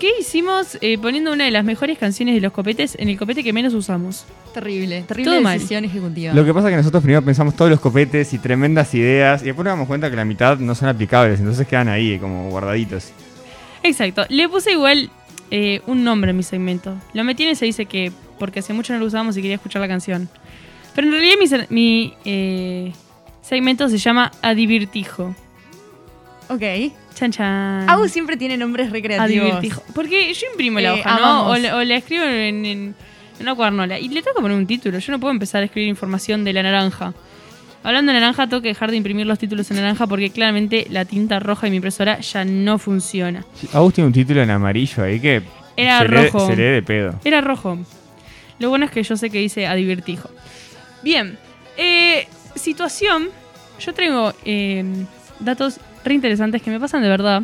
[0.00, 3.44] ¿Qué hicimos eh, poniendo una de las mejores canciones de los copetes en el copete
[3.44, 4.24] que menos usamos?
[4.54, 5.58] Terrible, terrible Todo mal.
[5.58, 6.32] decisión ejecutiva.
[6.32, 9.46] Lo que pasa es que nosotros primero pensamos todos los copetes y tremendas ideas y
[9.46, 13.12] después nos damos cuenta que la mitad no son aplicables, entonces quedan ahí como guardaditos.
[13.82, 14.24] Exacto.
[14.30, 15.10] Le puse igual
[15.50, 16.96] eh, un nombre a mi segmento.
[17.12, 19.82] Lo metí en Se Dice Que porque hace mucho no lo usábamos y quería escuchar
[19.82, 20.30] la canción.
[20.94, 22.92] Pero en realidad mi, eh,
[23.42, 25.34] segmento se llama Adivirtijo.
[26.50, 26.62] Ok.
[27.14, 27.88] Chan chan.
[27.88, 29.46] Agu siempre tiene nombres recreativos.
[29.52, 29.82] Adivirtijo.
[29.94, 31.24] Porque yo imprimo la Eh, hoja, ¿no?
[31.24, 31.52] amamos.
[31.52, 32.94] O la, o la escribo en, en-
[33.38, 33.98] en una cuadernola.
[33.98, 34.98] Y le tengo que poner un título.
[34.98, 37.14] Yo no puedo empezar a escribir información de la naranja.
[37.82, 41.06] Hablando de naranja, tengo que dejar de imprimir los títulos en naranja porque claramente la
[41.06, 43.44] tinta roja de mi impresora ya no funciona.
[43.72, 45.42] Agus tiene un título en amarillo ahí que
[45.76, 46.46] Era se, lee, rojo.
[46.48, 47.14] se lee de pedo.
[47.24, 47.78] Era rojo.
[48.58, 50.28] Lo bueno es que yo sé que dice adivirtijo.
[51.02, 51.38] Bien.
[51.78, 53.28] eh, situación.
[53.78, 54.84] Yo traigo eh,
[55.38, 57.42] datos re interesantes que me pasan de verdad.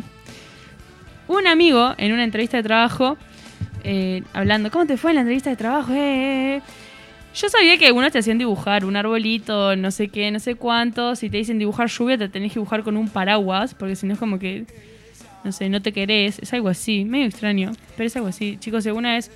[1.27, 3.17] Un amigo en una entrevista de trabajo,
[3.83, 5.93] eh, hablando, ¿cómo te fue en la entrevista de trabajo?
[5.93, 6.61] Eh, eh, eh".
[7.35, 11.15] Yo sabía que algunos te hacían dibujar un arbolito, no sé qué, no sé cuánto.
[11.15, 14.13] Si te dicen dibujar lluvia, te tenés que dibujar con un paraguas, porque si no
[14.13, 14.65] es como que,
[15.43, 16.39] no sé, no te querés.
[16.39, 18.57] Es algo así, medio extraño, pero es algo así.
[18.59, 19.29] Chicos, si alguna vez,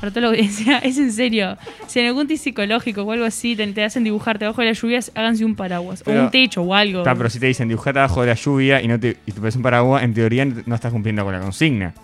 [0.00, 1.56] para toda la audiencia, es en serio.
[1.86, 4.80] Si en algún test psicológico o algo así te, te hacen dibujarte abajo de las
[4.80, 6.02] lluvias, háganse un paraguas.
[6.04, 6.98] Pero- o un techo o algo.
[7.00, 9.38] Está, pero si te dicen dibujate abajo de la lluvia y no te, y te
[9.40, 11.94] pones un paraguas, en teoría no estás cumpliendo con la consigna.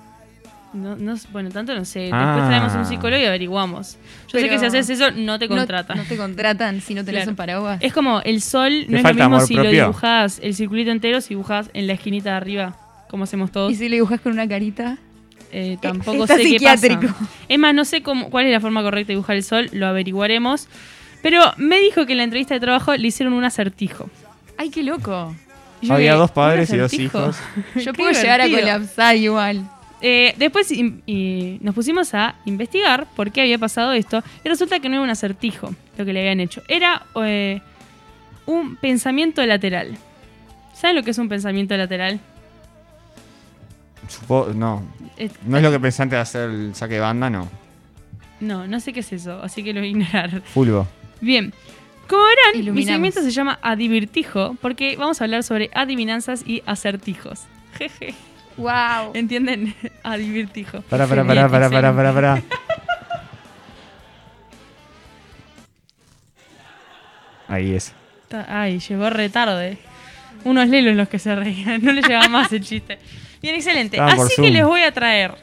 [0.73, 2.11] No, no- bueno, tanto no sé.
[2.13, 2.33] Ah.
[2.35, 3.93] Después traemos a un psicólogo y averiguamos.
[3.93, 3.99] Yo
[4.31, 5.97] sé Pero- que si haces eso, no te No- contratan.
[5.97, 7.31] No, te contratan si no tenés Claro.
[7.31, 7.79] un paraguas.
[7.81, 9.83] Es como el sol, no es lo falta mismo amor si lo propio.
[9.83, 12.77] dibujás el circulito entero, si dibujás en la esquinita de arriba,
[13.09, 13.71] como hacemos todos.
[13.71, 14.99] Y si le dibujas con una carita.
[15.57, 17.01] Eh, tampoco está sé psiquiátrico.
[17.01, 17.29] qué pasa.
[17.49, 19.87] Es más, no sé cómo, cuál es la forma correcta de dibujar el sol, lo
[19.87, 20.67] averiguaremos.
[21.23, 24.11] Pero me dijo que en la entrevista de trabajo le hicieron un acertijo.
[24.59, 25.33] ¡Ay, qué loco!
[25.81, 27.37] Yo Había dos ¿un padres y dos hijos.
[27.77, 29.71] Yo puedo llegar a colapsar igual.
[30.01, 34.89] Eh, después y nos pusimos a investigar por qué había pasado esto y resulta que
[34.89, 36.63] no era un acertijo lo que le habían hecho.
[36.67, 37.61] Era eh,
[38.47, 39.97] un pensamiento lateral.
[40.75, 42.19] ¿Saben lo que es un pensamiento lateral?
[44.09, 44.83] Supo- no,
[45.17, 47.49] Eh, no es lo que pensé antes de hacer el saque de banda, no.
[48.41, 50.41] no, no sé qué es eso, así que lo voy a ignorar.
[50.43, 50.87] Fulvo.
[51.21, 51.53] Bien.
[52.09, 52.87] Como verán, mi Iluminamos.
[52.93, 57.43] segmento se llama Adivirtijo porque vamos a hablar sobre adivinanzas y acertijos.
[57.79, 58.15] Jeje.
[58.59, 59.13] ¡Wow!
[59.15, 59.75] ¿Entienden?
[60.03, 60.83] Adivirtijo.
[60.83, 62.43] Para, para, para, para, para, para, para.
[67.49, 67.93] Ahí es.
[68.49, 69.79] Ay, llegó re tarde.
[70.45, 71.83] Unos lelos los que se reían.
[71.83, 72.99] No le llegaba más el chiste.
[73.45, 73.97] Bien, excelente.
[73.99, 74.53] Estaban por Así que Zoom.
[74.55, 75.35] les voy a traer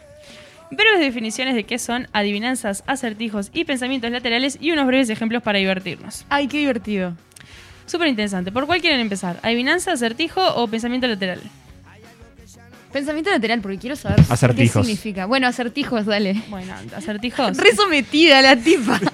[0.71, 5.59] breves definiciones de qué son adivinanzas, acertijos y pensamientos laterales y unos breves ejemplos para
[5.59, 6.25] divertirnos.
[6.29, 7.13] ¡Ay, qué divertido!
[7.85, 8.51] Súper interesante.
[8.51, 9.39] ¿Por cuál quieren empezar?
[9.43, 11.41] ¿Adivinanza, acertijo o pensamiento lateral?
[12.91, 14.85] Pensamiento lateral, porque quiero saber Acertijos.
[14.85, 15.25] qué significa.
[15.27, 16.41] Bueno, acertijos, dale.
[16.49, 17.55] Bueno, acertijos.
[17.59, 18.99] Re sometida la tipa.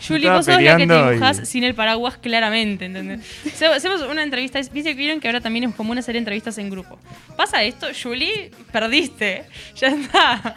[0.00, 3.20] Julie, Estaba vos sos la que te dibujás y- sin el paraguas claramente, ¿entendés?
[3.46, 6.70] Hace- Hacemos una entrevista, viste que vieron que ahora también es común hacer entrevistas en
[6.70, 6.98] grupo.
[7.36, 8.50] ¿Pasa esto, Julie?
[8.72, 9.44] Perdiste.
[9.76, 10.54] Ya está.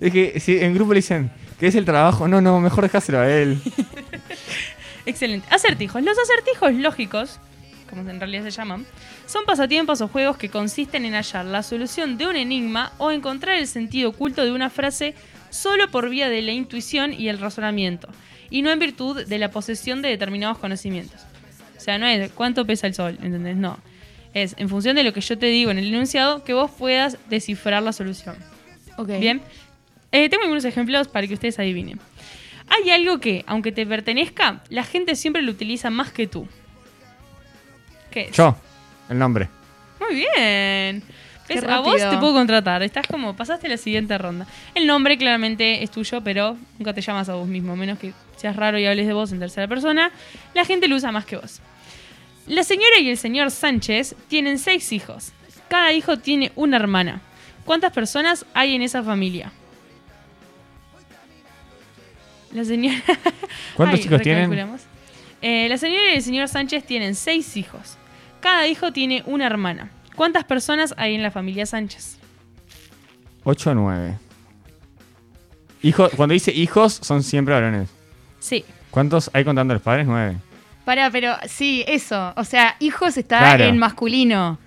[0.00, 2.26] Es que si en grupo le dicen, ¿qué es el trabajo?
[2.28, 3.58] No, no, mejor dejáselo a él.
[5.06, 5.46] Excelente.
[5.50, 6.02] Acertijos.
[6.02, 7.38] Los acertijos lógicos,
[7.90, 8.86] como en realidad se llaman,
[9.26, 13.56] son pasatiempos o juegos que consisten en hallar la solución de un enigma o encontrar
[13.56, 15.14] el sentido oculto de una frase
[15.50, 18.08] solo por vía de la intuición y el razonamiento,
[18.54, 21.20] y no en virtud de la posesión de determinados conocimientos.
[21.76, 23.56] O sea, no es cuánto pesa el sol, ¿entendés?
[23.56, 23.80] No.
[24.32, 27.18] Es en función de lo que yo te digo en el enunciado que vos puedas
[27.28, 28.36] descifrar la solución.
[28.96, 29.08] Ok.
[29.18, 29.42] Bien.
[30.12, 31.98] Eh, tengo algunos ejemplos para que ustedes adivinen.
[32.68, 36.46] Hay algo que, aunque te pertenezca, la gente siempre lo utiliza más que tú.
[38.12, 38.36] ¿Qué es?
[38.36, 38.56] Yo,
[39.08, 39.48] el nombre.
[39.98, 41.02] Muy bien.
[41.68, 42.82] A vos te puedo contratar.
[42.82, 44.46] Estás como, pasaste la siguiente ronda.
[44.74, 48.12] El nombre claramente es tuyo, pero nunca te llamas a vos mismo, a menos que
[48.36, 50.10] seas raro y hables de vos en tercera persona.
[50.54, 51.60] La gente lo usa más que vos.
[52.46, 55.32] La señora y el señor Sánchez tienen seis hijos.
[55.68, 57.20] Cada hijo tiene una hermana.
[57.64, 59.52] ¿Cuántas personas hay en esa familia?
[62.52, 63.02] La señora.
[63.74, 64.78] ¿Cuántos Ay, hijos tienen?
[65.42, 67.96] Eh, la señora y el señor Sánchez tienen seis hijos.
[68.40, 69.90] Cada hijo tiene una hermana.
[70.16, 72.18] ¿Cuántas personas hay en la familia Sánchez?
[73.44, 74.18] 8 o 9.
[75.82, 77.88] Hijo, cuando dice hijos, son siempre varones.
[78.40, 78.64] Sí.
[78.90, 80.06] ¿Cuántos hay contando los padres?
[80.06, 80.36] Nueve.
[80.84, 82.32] Pará, pero sí, eso.
[82.36, 83.64] O sea, hijos está Claro.
[83.64, 84.58] en masculino.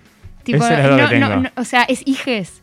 [0.44, 1.42] Tipo, Esa es la no, que no, tengo.
[1.42, 2.60] no, o sea, es hijes.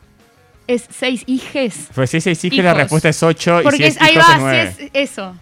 [0.67, 1.89] Es seis hijes.
[1.93, 3.59] Pues si es seis hijos, la respuesta es ocho.
[3.59, 5.35] y Porque si es es- ahí hijos, va, es si es eso.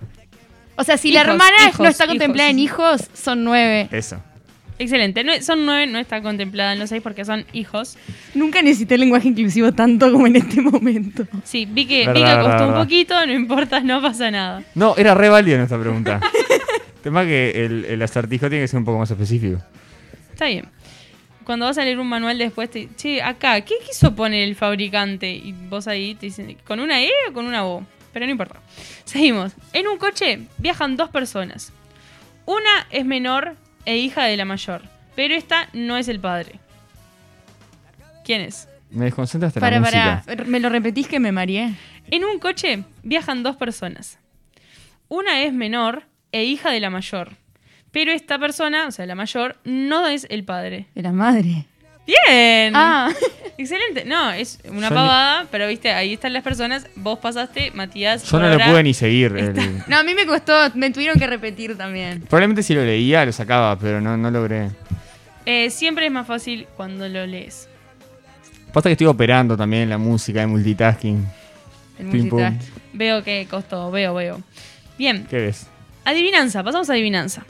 [0.76, 3.88] O sea, si la hermana hijos, no está hijos, contemplada en hijos, son nueve.
[3.92, 4.18] Eso.
[4.80, 5.24] Excelente.
[5.24, 7.98] No- son nueve, no está contemplada en los seis porque son hijos.
[8.34, 11.26] Nunca necesité el lenguaje inclusivo tanto como en este momento.
[11.44, 12.84] Sí, vi que, Verdad, vi que verdad, costó un verdad.
[12.84, 14.64] poquito, no importa, no pasa nada.
[14.76, 16.20] No, era re válida nuestra pregunta.
[17.04, 19.60] Tema que el, el acertijo tiene que ser un poco más específico.
[20.32, 20.66] Está bien.
[21.44, 25.30] Cuando vas a leer un manual después te che, acá, ¿qué quiso poner el fabricante?
[25.30, 27.86] Y vos ahí te dicen, ¿con una E o con una O?
[28.14, 28.56] Pero no importa.
[29.04, 29.52] Seguimos.
[29.74, 31.74] En un coche viajan dos personas.
[32.46, 34.82] Una es menor e hija de la mayor,
[35.16, 36.60] pero esta no es el padre.
[38.24, 38.68] ¿Quién es?
[38.90, 40.44] Me desconcentra hasta Para, la para, música.
[40.46, 41.74] me lo repetís que me mareé.
[42.12, 44.20] En un coche viajan dos personas.
[45.10, 47.32] Una es menor e hija de la mayor,
[47.92, 50.88] pero esta persona, o sea, la mayor, no es el padre.
[50.96, 51.66] De la madre.
[52.06, 52.74] Bien.
[52.76, 53.10] Ah,
[53.58, 54.04] Excelente.
[54.06, 56.88] No, es una Yo ni- pavada, pero viste, ahí están las personas.
[56.96, 58.24] Vos pasaste, Matías.
[58.30, 59.36] Yo no lo pude ni seguir.
[59.38, 62.22] el- no, a mí me costó, me tuvieron que repetir también.
[62.22, 64.70] Probablemente si lo leía lo sacaba, pero no, no logré.
[65.46, 67.70] Eh, siempre es más fácil cuando lo lees.
[68.74, 71.26] Pasa que estoy operando también la música de multitasking.
[72.00, 72.40] El Pim, pum.
[72.42, 72.72] multitask.
[72.94, 74.42] Veo que costó, veo, veo.
[74.98, 75.68] Bien, ¿Qué ves?
[76.06, 77.46] adivinanza, pasamos a adivinanza.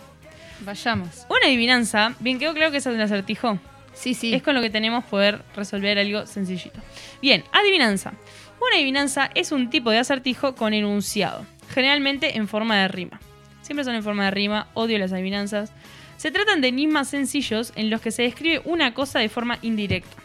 [0.62, 1.26] Vayamos.
[1.30, 3.58] Una adivinanza, bien, quedó claro que es un acertijo.
[3.94, 4.34] Sí, sí.
[4.34, 6.80] Es con lo que tenemos poder resolver algo sencillito.
[7.22, 8.14] Bien, adivinanza.
[8.60, 13.20] Una adivinanza es un tipo de acertijo con enunciado, generalmente en forma de rima.
[13.62, 15.72] Siempre son en forma de rima, odio las adivinanzas.
[16.18, 20.16] Se tratan de enigmas sencillos en los que se describe una cosa de forma indirecta,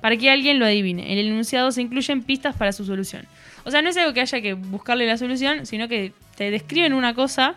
[0.00, 1.12] para que alguien lo adivine.
[1.12, 3.26] En el enunciado se incluyen pistas para su solución.
[3.64, 6.92] O sea, no es algo que haya que buscarle la solución, sino que te describen
[6.92, 7.54] una cosa,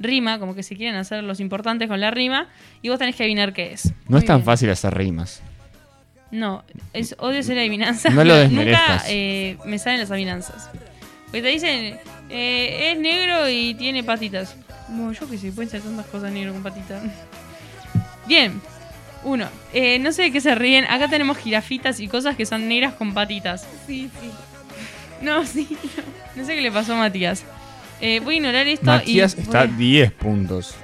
[0.00, 2.48] rima, como que se quieren hacer los importantes con la rima,
[2.82, 3.86] y vos tenés que adivinar qué es.
[3.86, 4.44] No Muy es tan bien.
[4.46, 5.42] fácil hacer rimas.
[6.30, 8.12] No, es odio hacer adivinanzas.
[8.14, 8.48] No lo.
[8.48, 10.68] Nunca eh, me salen las adivinanzas.
[11.26, 11.98] Porque te dicen,
[12.30, 14.54] eh, es negro y tiene patitas.
[14.88, 17.02] Bueno, yo qué sé, pueden ser tantas cosas negro con patitas.
[18.26, 18.60] Bien,
[19.24, 19.48] uno.
[19.72, 20.84] eh, no sé de qué se ríen.
[20.84, 23.66] Acá tenemos jirafitas y cosas que son negras con patitas.
[23.86, 24.30] Sí, sí.
[25.22, 25.66] No, sí.
[26.36, 27.44] No, No sé qué le pasó a Matías.
[28.00, 29.40] Eh, voy a ignorar esto Matías y.
[29.40, 30.74] está a voy- 10 puntos.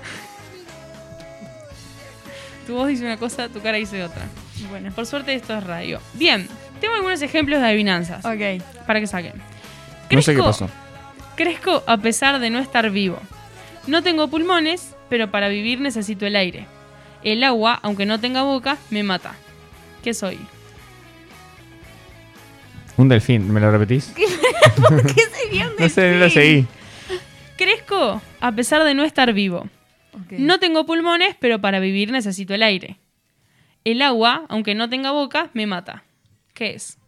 [2.67, 4.23] Tu voz dice una cosa, tu cara dice otra.
[4.71, 4.91] Bueno.
[4.93, 6.01] Por suerte esto es radio.
[6.15, 6.49] Bien,
[6.81, 8.25] tengo algunos ejemplos de adivinanzas.
[8.25, 8.63] Ok.
[8.87, 9.35] Para que saquen.
[10.11, 10.69] No sé qué pasó.
[11.37, 13.19] Crezco a pesar de no estar vivo.
[13.87, 16.67] No tengo pulmones, pero para vivir necesito el aire.
[17.23, 19.35] El agua, aunque no tenga boca, me mata.
[20.03, 20.39] ¿Qué soy?
[22.97, 24.13] Un delfín, ¿me lo repetís?
[24.15, 24.27] ¿Qué
[25.43, 26.43] sería un No sé, no lo delfín?
[26.43, 26.67] seguí.
[27.65, 29.67] Crezco a pesar de no estar vivo.
[30.29, 32.99] No tengo pulmones, pero para vivir necesito el aire.
[33.85, 36.05] El agua, aunque no tenga boca, me mata.
[36.53, 36.99] ¿Qué es?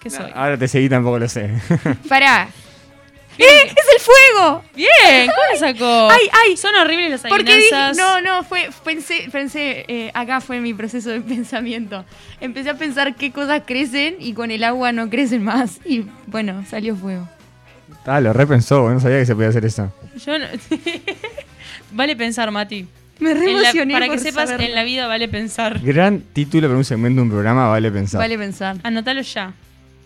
[0.00, 0.30] ¿Qué soy?
[0.34, 1.50] Ahora te seguí, tampoco lo sé.
[2.08, 2.50] Pará.
[3.38, 3.44] ¡Eh!
[3.64, 4.62] ¡Es el fuego!
[4.76, 6.08] Bien, ¿cómo lo sacó?
[6.10, 6.56] ¡Ay, ay!
[6.58, 7.96] Son horribles las Porque dije, adivinanzas.
[7.96, 12.04] no, no, fue, pensé, pensé, eh, acá fue mi proceso de pensamiento.
[12.42, 15.80] Empecé a pensar qué cosas crecen y con el agua no crecen más.
[15.86, 17.26] Y bueno, salió fuego.
[18.06, 19.92] Ah, lo repensó, no sabía que se podía hacer eso.
[20.24, 20.46] Yo no-
[21.92, 22.86] vale pensar, Mati.
[23.20, 25.78] Me re En la- emocioné para que sepas, en la vida vale pensar.
[25.80, 28.18] Gran título para un segmento de un programa, vale pensar.
[28.20, 28.76] Vale pensar.
[28.82, 29.52] Anótalo ya.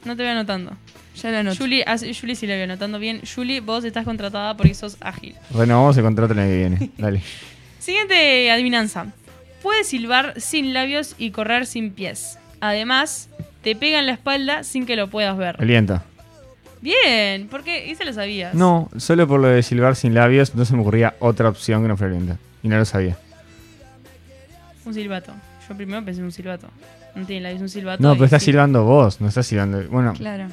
[0.04, 0.72] No te voy anotando.
[1.20, 1.56] Ya lo anoto.
[1.56, 3.22] Julie, ah, Julie sí la voy anotando bien.
[3.34, 5.34] Julie, vos estás contratada porque sos ágil.
[5.52, 6.90] Renovamos el contrato el año que viene.
[6.98, 7.22] Dale.
[7.78, 9.06] Siguiente adivinanza.
[9.62, 12.38] Puedes silbar sin labios y correr sin pies.
[12.60, 13.28] Además,
[13.62, 15.56] te pega en la espalda sin que lo puedas ver.
[15.60, 16.00] Aliento.
[16.80, 18.54] Bien, porque ese lo sabías.
[18.54, 21.88] No, solo por lo de silbar sin labios no se me ocurría otra opción que
[21.88, 22.38] no fuera aliento.
[22.62, 23.16] Y no lo sabía.
[24.84, 25.32] Un silbato.
[25.68, 26.68] Yo primero pensé en un silbato.
[27.14, 28.02] No tiene labios, un silbato.
[28.02, 29.82] No, y pero estás silbando vos, no estás silbando.
[29.88, 30.48] Bueno, Claro.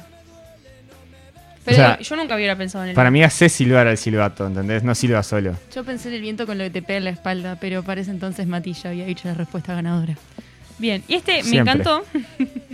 [1.64, 4.46] Pero o sea, yo nunca hubiera pensado en el para mí hace silbar al silbato,
[4.46, 4.84] ¿entendés?
[4.84, 5.56] No silba solo.
[5.74, 8.00] Yo pensé en el viento con lo que te pega en la espalda, pero para
[8.00, 10.16] ese entonces Mati ya había dicho la respuesta ganadora.
[10.78, 12.04] Bien, y este me encantó.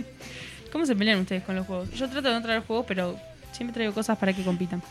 [0.71, 1.89] ¿Cómo se pelean ustedes con los juegos?
[1.91, 3.17] Yo trato de no traer juegos, pero
[3.53, 4.81] siempre traigo cosas para que compitan.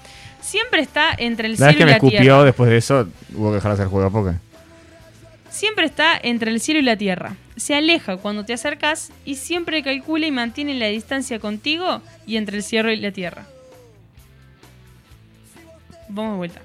[0.40, 2.44] Siempre está entre el cielo que y me la escupió tierra.
[2.44, 4.34] después de eso, hubo que dejar de hacer juego a poco.
[5.50, 7.36] Siempre está entre el cielo y la tierra.
[7.56, 12.56] Se aleja cuando te acercas y siempre calcula y mantiene la distancia contigo y entre
[12.56, 13.44] el cielo y la tierra.
[16.08, 16.60] Vamos de vuelta.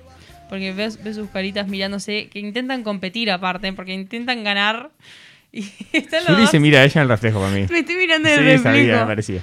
[0.50, 4.92] Porque ves, ves sus caritas mirándose, que intentan competir aparte, porque intentan ganar.
[5.50, 6.52] Y están los dos.
[6.52, 7.66] se mira a ella en el reflejo para mí.
[7.70, 8.64] Me estoy mirando el Sí, reflejo.
[8.64, 9.42] sabía, me parecía.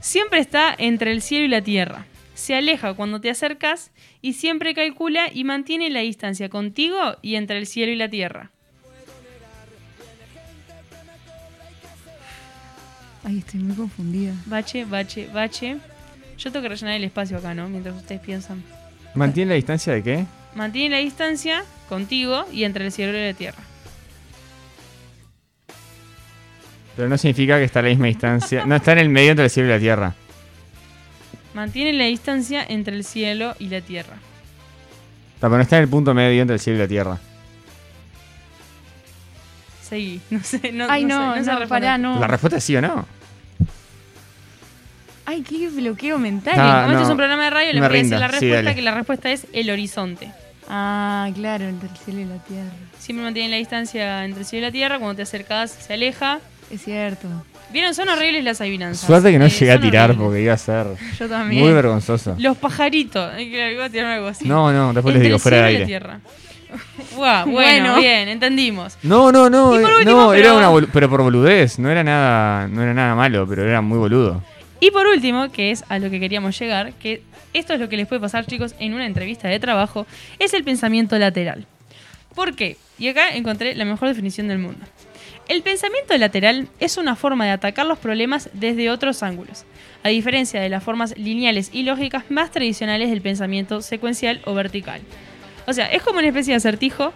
[0.00, 2.06] Siempre está entre el cielo y la tierra.
[2.34, 3.90] se aleja cuando te acercas
[4.22, 8.50] y siempre calcula y mantiene la distancia contigo y entre el cielo y la tierra.
[13.24, 14.32] Ay, estoy muy confundida.
[14.46, 15.76] Bache, bache, bache.
[16.38, 17.68] Yo tengo que rellenar el espacio acá, ¿no?
[17.68, 18.62] Mientras ustedes piensan.
[19.14, 20.24] ¿Mantiene la distancia de qué?
[20.54, 23.59] Mantiene la distancia contigo y entre el cielo y la tierra.
[26.96, 28.64] Pero no significa que está a la misma distancia.
[28.66, 30.14] No, está en el medio entre el cielo y la tierra.
[31.54, 34.14] Mantiene la distancia entre el cielo y la tierra.
[35.34, 37.18] Está, pero no está en el punto medio entre el cielo y la tierra.
[39.82, 40.20] Seguí.
[40.30, 41.68] No sé, no, Ay, no, no, sé, no, responder.
[41.68, 42.20] pará, no.
[42.20, 43.06] La respuesta es sí o no.
[45.26, 46.54] Ay, qué bloqueo mental.
[46.54, 47.02] Como esto no.
[47.02, 48.74] es un programa de radio, le voy a decir la Sí, respuesta, dale.
[48.74, 50.32] que la respuesta es el horizonte.
[50.68, 52.70] Ah, claro, entre el cielo y la tierra.
[52.98, 54.98] Siempre mantiene la distancia entre el cielo y la tierra.
[54.98, 56.40] Cuando te acercas, se aleja.
[56.70, 57.26] Es cierto.
[57.72, 59.06] Vieron, son horribles las adivinanzas.
[59.06, 60.24] Suerte que no Eh, llegué a tirar horribles.
[60.26, 60.86] porque iba a ser
[61.18, 61.62] Yo también.
[61.64, 62.36] muy vergonzoso.
[62.38, 63.40] Los pajaritos.
[63.40, 64.46] Iba a tirar algo así.
[64.48, 65.86] No, no, después Entre les digo, fuera de aire.
[65.86, 66.20] tierra.
[67.16, 67.96] Guau, bueno, Bueno.
[68.00, 68.96] bien, entendimos.
[69.02, 71.78] No, no, no, Y por eh, último, no, era pero- una bolu- pero por boludez,
[71.80, 74.40] no era nada, no era nada malo, pero era muy boludo.
[74.78, 77.22] Y por último, que es a lo que queríamos llegar, que
[77.54, 80.06] esto es lo que les puede pasar, chicos, en una entrevista de trabajo,
[80.38, 81.66] es el pensamiento lateral.
[82.36, 82.76] ¿Por qué?
[82.98, 84.86] Y acá encontré la mejor definición del mundo.
[85.50, 89.64] El pensamiento lateral es una forma de atacar los problemas desde otros ángulos,
[90.04, 95.00] a diferencia de las formas lineales y lógicas más tradicionales del pensamiento secuencial o vertical.
[95.66, 97.12] O sea, es como una especie de acertijo,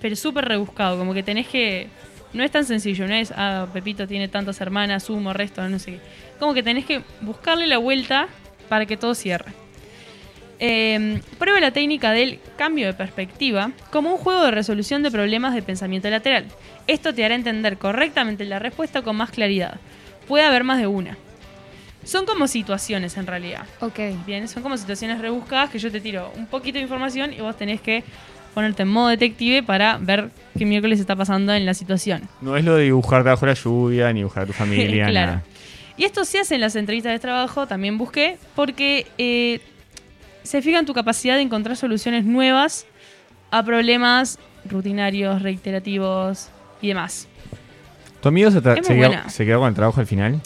[0.00, 1.86] pero súper rebuscado, como que tenés que...
[2.32, 5.92] No es tan sencillo, no es, ah, Pepito tiene tantas hermanas, sumo, resto, no sé
[5.92, 6.00] qué.
[6.40, 8.26] Como que tenés que buscarle la vuelta
[8.68, 9.52] para que todo cierre.
[10.58, 15.54] Eh, prueba la técnica del cambio de perspectiva como un juego de resolución de problemas
[15.54, 16.46] de pensamiento lateral.
[16.86, 19.80] Esto te hará entender correctamente la respuesta con más claridad.
[20.28, 21.16] Puede haber más de una.
[22.04, 23.66] Son como situaciones en realidad.
[23.80, 23.98] Ok.
[24.26, 27.56] Bien, son como situaciones rebuscadas que yo te tiro un poquito de información y vos
[27.56, 28.02] tenés que
[28.54, 32.28] ponerte en modo detective para ver qué miércoles está pasando en la situación.
[32.40, 35.26] No es lo de dibujarte bajo la lluvia, ni dibujar a tu familia, claro.
[35.32, 35.42] nada.
[35.96, 39.60] Y esto se hace en las entrevistas de trabajo, también busqué, porque eh,
[40.42, 42.86] se fija en tu capacidad de encontrar soluciones nuevas
[43.50, 46.48] a problemas rutinarios, reiterativos
[46.80, 47.28] y demás.
[48.20, 49.28] ¿Tu amigo se, quedó, buena.
[49.28, 50.40] se quedó con el trabajo al final?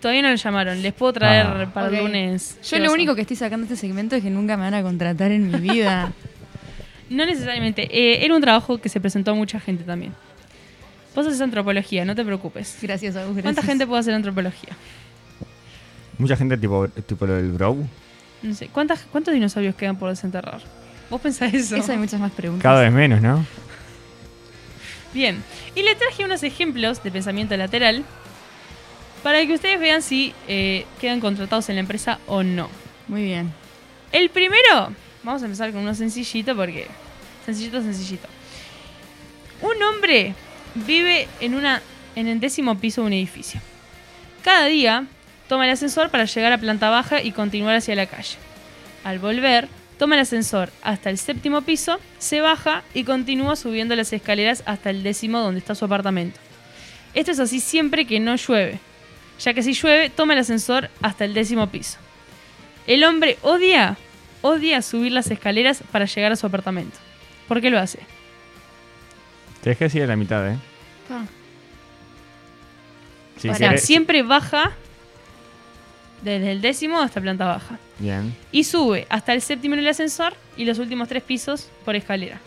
[0.00, 1.70] Todavía no lo llamaron, les puedo traer Ah.
[1.72, 2.58] para el lunes.
[2.68, 4.82] Yo lo único que estoy sacando de este segmento es que nunca me van a
[4.82, 6.12] contratar en mi vida.
[7.10, 10.14] No necesariamente, eh, era un trabajo que se presentó a mucha gente también.
[11.14, 12.78] Vos haces antropología, no te preocupes.
[12.80, 13.32] Gracias, Agus.
[13.34, 13.66] ¿Cuánta gracias.
[13.66, 14.70] gente puede hacer antropología?
[16.16, 17.76] Mucha gente tipo, tipo lo del bro.
[18.42, 20.60] No sé, ¿cuántas, ¿cuántos dinosaurios quedan por desenterrar?
[21.10, 21.76] ¿Vos pensás eso?
[21.76, 22.62] Eso hay muchas más preguntas.
[22.62, 23.44] Cada vez menos, ¿no?
[25.14, 25.42] Bien,
[25.74, 28.04] y le traje unos ejemplos de pensamiento lateral
[29.22, 32.68] para que ustedes vean si eh, quedan contratados en la empresa o no.
[33.08, 33.52] Muy bien.
[34.10, 36.88] El primero, vamos a empezar con uno sencillito porque
[37.44, 38.28] sencillito, sencillito.
[39.60, 40.34] Un hombre
[40.74, 41.82] vive en una
[42.16, 43.60] en el décimo piso de un edificio.
[44.42, 45.06] Cada día
[45.52, 48.36] toma el ascensor para llegar a planta baja y continuar hacia la calle.
[49.04, 54.14] Al volver, toma el ascensor hasta el séptimo piso, se baja y continúa subiendo las
[54.14, 56.40] escaleras hasta el décimo donde está su apartamento.
[57.12, 58.80] Esto es así siempre que no llueve,
[59.40, 61.98] ya que si llueve, toma el ascensor hasta el décimo piso.
[62.86, 63.98] El hombre odia,
[64.40, 66.96] odia subir las escaleras para llegar a su apartamento.
[67.46, 67.98] ¿Por qué lo hace?
[69.62, 70.56] Te dejé decir a la mitad, ¿eh?
[71.10, 71.26] Pa.
[73.36, 74.72] Si o sea, querés- siempre baja
[76.22, 77.78] desde el décimo hasta planta baja.
[77.98, 78.34] Bien.
[78.50, 82.38] Y sube hasta el séptimo en el ascensor y los últimos tres pisos por escalera.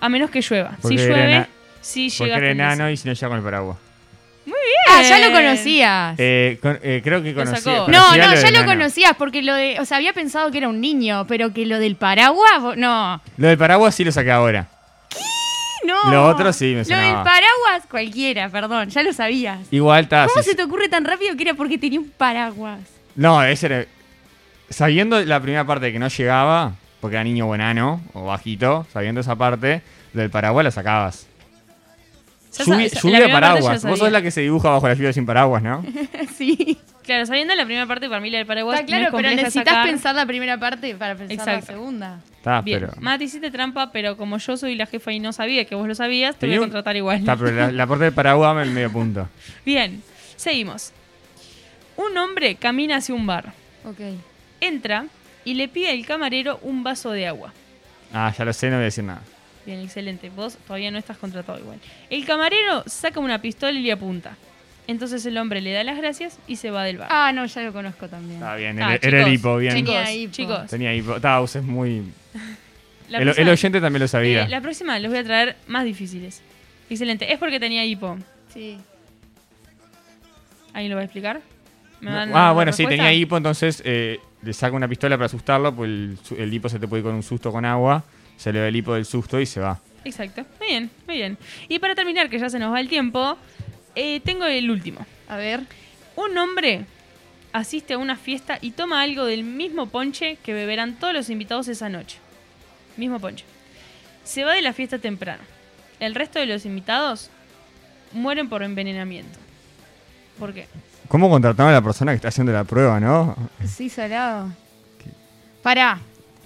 [0.00, 0.72] A menos que llueva.
[0.76, 1.46] Si Porque llueve,
[1.80, 3.76] sí Porque llega hasta era enano y si no llega con el paraguas.
[4.90, 5.32] Ah, ya lo Bien.
[5.42, 6.14] conocías.
[6.18, 7.72] Eh, con- eh, creo que Lo conocía.
[7.72, 9.78] no, no, ya lo conocías porque lo de.
[9.80, 12.76] O sea, había pensado que era un niño, pero que lo del paraguas.
[12.76, 13.20] No.
[13.36, 14.66] Lo del paraguas sí lo saqué ahora.
[15.84, 16.10] No.
[16.10, 17.24] Lo otro sí me Lo del sonaba.
[17.24, 19.58] paraguas, cualquiera, perdón, ya lo sabías.
[19.70, 20.26] Igual está.
[20.26, 22.80] ¿Cómo se te ocurre tan rápido que era porque tenía un paraguas?
[23.16, 23.86] No, ese era.
[24.70, 29.20] Sabiendo la primera parte que no llegaba, porque era niño o enano o bajito, sabiendo
[29.20, 29.82] esa parte,
[30.12, 31.26] del paraguas la sacabas.
[32.56, 33.32] Ya Lluvi- sa- la lluvia primera parte ya
[33.62, 33.84] paraguas.
[33.84, 35.84] lo Vos sos la que se dibuja bajo la lluvia sin paraguas, ¿no?
[36.36, 36.78] sí.
[37.04, 39.36] Claro, sabiendo la primera parte, para mí la del paraguas Está no claro, es pero
[39.36, 39.86] necesitas sacar.
[39.86, 41.60] pensar la primera parte para pensar Exacto.
[41.60, 42.20] la segunda.
[42.36, 42.92] Está, Bien, pero.
[43.00, 45.94] Mati, hiciste trampa, pero como yo soy la jefa y no sabía que vos lo
[45.94, 47.18] sabías, te voy a contratar igual.
[47.18, 49.26] Está, pero la, la parte del paraguas me medio punto.
[49.64, 50.02] Bien,
[50.36, 50.92] seguimos.
[51.98, 53.52] Un hombre camina hacia un bar.
[53.84, 53.98] Ok.
[54.60, 55.06] Entra
[55.44, 57.52] y le pide al camarero un vaso de agua.
[58.12, 59.20] Ah, ya lo sé, no voy a decir nada.
[59.66, 60.30] Bien, excelente.
[60.30, 61.78] Vos todavía no estás contratado igual.
[62.08, 64.36] El camarero saca una pistola y le apunta.
[64.86, 67.08] Entonces el hombre le da las gracias y se va del bar.
[67.10, 68.36] Ah, no, ya lo conozco también.
[68.38, 69.74] Está bien, Ah, era, era el chicos, hipo, bien.
[69.76, 70.32] Chicos, Tenía hipo.
[70.32, 70.66] chicos.
[70.70, 71.20] Tenía hipo.
[71.20, 72.04] Taus es muy.
[73.10, 74.42] La El, próxima- el oyente también lo sabía.
[74.44, 76.42] eh, la próxima les voy a traer más difíciles.
[76.88, 77.30] Excelente.
[77.32, 78.16] Es porque tenía hipo.
[78.54, 78.78] Sí.
[80.72, 81.40] ¿Alguien lo va a explicar?
[82.00, 85.74] ¿Me dan ah, bueno, sí, tenía hipo, entonces eh, le saca una pistola para asustarlo,
[85.74, 85.90] pues
[86.36, 88.04] el, hipo se te puede ir con un susto con agua,
[88.36, 89.80] se le ve el hipo del susto y se va.
[90.04, 90.44] Exacto.
[90.60, 91.38] Muy bien, muy bien.
[91.68, 93.36] Y para terminar, que ya se nos va el tiempo,
[93.94, 95.04] eh, tengo el último.
[95.28, 95.62] A ver.
[96.16, 96.84] Un hombre
[97.52, 101.68] asiste a una fiesta y toma algo del mismo ponche que beberán todos los invitados
[101.68, 102.18] esa noche.
[102.96, 103.44] Mismo ponche.
[104.24, 105.42] Se va de la fiesta temprano.
[106.00, 107.30] El resto de los invitados
[108.12, 109.38] mueren por envenenamiento.
[110.38, 110.66] ¿Por qué?
[111.08, 113.34] ¿Cómo contrataron a la persona que está haciendo la prueba, no?
[113.66, 114.50] Sí, salado.
[115.62, 115.98] Pará.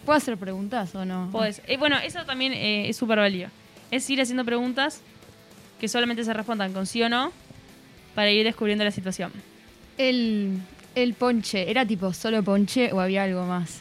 [0.04, 1.30] ¿Puedo hacer preguntas o no?
[1.32, 3.50] Podés- eh, bueno, eso también eh, es súper válido.
[3.90, 5.00] Es ir haciendo preguntas
[5.80, 7.32] que solamente se respondan con sí o no
[8.14, 9.32] para ir descubriendo la situación.
[9.98, 10.58] El,
[10.94, 13.80] el ponche, ¿era tipo solo ponche o había algo más?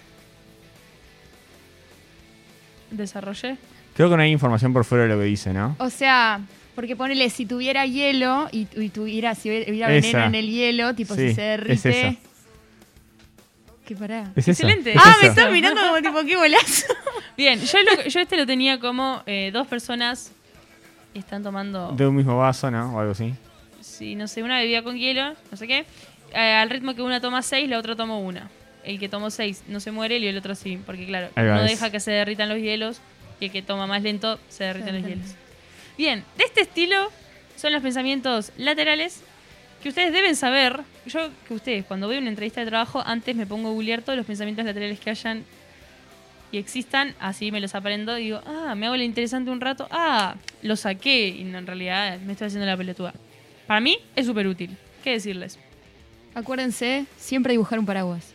[2.92, 3.58] Desarrollé.
[3.96, 5.76] Creo que no hay información por fuera de lo que dice, ¿no?
[5.80, 6.40] O sea,
[6.76, 10.08] porque ponele, si tuviera hielo y, y tuviera, si hubiera Esa.
[10.18, 12.08] veneno en el hielo, tipo Sí, si se es derrite.
[12.10, 12.16] esa.
[13.86, 14.32] ¿Qué pará?
[14.36, 14.52] Es esa.
[14.52, 14.92] Excelente.
[14.92, 15.22] Es Ah, esa.
[15.22, 16.86] me estás mirando como tipo, qué golazo.
[17.38, 20.32] Bien, yo, lo- yo este lo tenía como eh, dos personas
[21.14, 22.96] están tomando, De un mismo vaso, ¿no?
[22.96, 23.34] O algo así.
[23.82, 25.86] sí, no sé, una bebida con hielo, no sé qué.
[26.34, 28.50] Eh, al ritmo que una toma seis, la otra toma una.
[28.86, 31.72] El que tomó seis no se muere y el otro sí, porque claro, no es-
[31.72, 33.02] deja que se derritan los hielos
[33.42, 35.28] y el que toma más lento se derriten los hielos.
[36.02, 37.12] Bien, de este estilo
[37.56, 39.22] son los pensamientos laterales
[39.84, 40.80] que ustedes deben saber.
[41.06, 44.02] Yo, que ustedes, cuando voy a una entrevista de trabajo, antes me pongo a googlear
[44.02, 45.44] todos los pensamientos laterales que hayan
[46.52, 48.16] y existan, así me los aprendo.
[48.16, 52.32] Digo, ah, me hago la interesante un rato, ah, lo saqué y en realidad me
[52.32, 53.14] estoy haciendo la pelotuda.
[53.68, 54.76] Para mí es súper útil.
[55.04, 55.60] ¿Qué decirles?
[56.34, 58.34] Acuérdense, siempre dibujar un paraguas.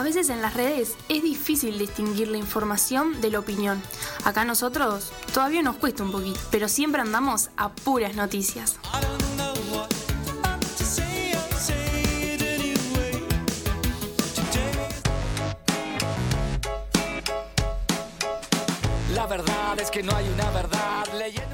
[0.00, 3.82] A veces en las redes es difícil distinguir la información de la opinión.
[4.24, 8.78] Acá nosotros todavía nos cuesta un poquito, pero siempre andamos a puras noticias.
[19.14, 21.06] La verdad es que no hay una verdad.
[21.18, 21.49] Leyendo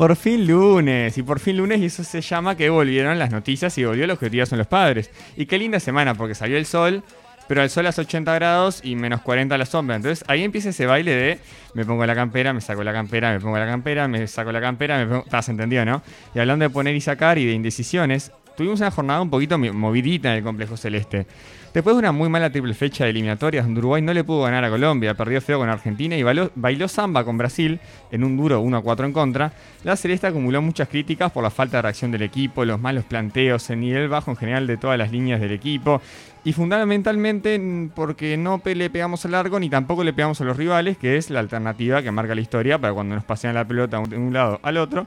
[0.00, 3.76] Por fin lunes, y por fin lunes, y eso se llama que volvieron las noticias
[3.76, 5.10] y volvió el objetivo son los padres.
[5.36, 7.02] Y qué linda semana, porque salió el sol,
[7.46, 9.96] pero el sol a 80 grados y menos 40 a la sombra.
[9.96, 11.38] Entonces ahí empieza ese baile de
[11.74, 14.62] me pongo la campera, me saco la campera, me pongo la campera, me saco la
[14.62, 15.24] campera, me pongo...
[15.24, 16.02] ¿Estás entendido, no?
[16.34, 20.32] Y hablando de poner y sacar y de indecisiones, tuvimos una jornada un poquito movidita
[20.32, 21.26] en el complejo celeste.
[21.72, 24.68] Después de una muy mala triple fecha de eliminatorias, Uruguay no le pudo ganar a
[24.68, 27.80] Colombia, perdió feo con Argentina y bailó, bailó samba con Brasil
[28.10, 29.52] en un duro 1 a 4 en contra,
[29.82, 33.70] la Celeste acumuló muchas críticas por la falta de reacción del equipo, los malos planteos,
[33.70, 36.02] el nivel bajo en general de todas las líneas del equipo
[36.44, 40.58] y fundamentalmente mm, porque no le pegamos al largo ni tampoco le pegamos a los
[40.58, 44.02] rivales, que es la alternativa que marca la historia para cuando nos pasean la pelota
[44.06, 45.06] de un lado al otro,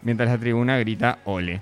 [0.00, 1.60] mientras la tribuna grita ole.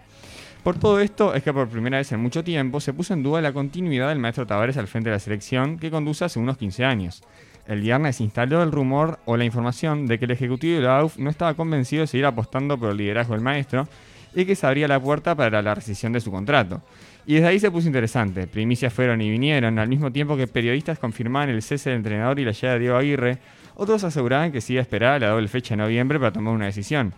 [0.65, 3.43] Por todo esto es que por primera vez en mucho tiempo se puso en duda
[3.43, 6.87] la continuidad del maestro Tavares al frente de la selección que conduce hace unos 15
[6.87, 7.23] años.
[7.69, 11.19] El viernes instaló el rumor o la información de que el ejecutivo de la AUF
[11.19, 13.87] no estaba convencido de seguir apostando por el liderazgo del maestro
[14.35, 16.81] y que se abría la puerta para la rescisión de su contrato.
[17.27, 18.47] Y desde ahí se puso interesante.
[18.47, 22.45] Primicias fueron y vinieron, al mismo tiempo que periodistas confirmaban el cese del entrenador y
[22.47, 23.39] la llegada de Diego Aguirre,
[23.75, 26.65] otros aseguraban que se iba a esperar la doble fecha de noviembre para tomar una
[26.65, 27.13] decisión.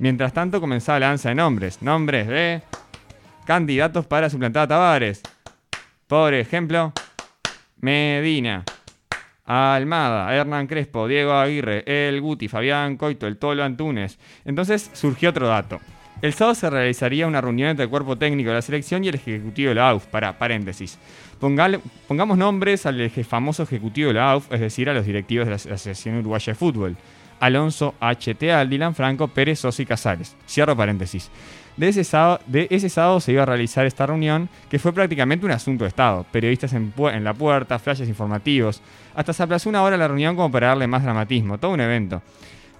[0.00, 1.80] Mientras tanto comenzaba la danza de nombres.
[1.80, 2.62] Nombres de
[3.48, 5.22] candidatos para suplantar a Tavares.
[6.06, 6.92] Por ejemplo,
[7.80, 8.62] Medina,
[9.46, 14.18] Almada, Hernán Crespo, Diego Aguirre, El Guti, Fabián Coito, El Tolo Antunes.
[14.44, 15.80] Entonces surgió otro dato.
[16.20, 19.14] El sábado se realizaría una reunión entre el cuerpo técnico de la selección y el
[19.14, 20.04] ejecutivo de la AUF.
[20.08, 20.98] Para paréntesis.
[21.40, 25.56] Pongamos nombres al famoso ejecutivo de la AUF, es decir, a los directivos de la
[25.56, 26.96] Asociación Uruguaya de Fútbol.
[27.40, 28.66] Alonso, H.T.
[28.66, 30.36] Dylan Franco, Pérez, Sosa y Casares.
[30.46, 31.30] Cierro paréntesis.
[31.78, 32.02] De ese,
[32.88, 36.26] sábado, se iba a realizar esta reunión, que fue prácticamente un asunto de Estado.
[36.32, 38.82] Periodistas en, la puerta, flashes informativos.
[39.14, 41.58] Hasta se aplazó una hora la reunión como para darle más dramatismo.
[41.58, 42.20] Todo un evento.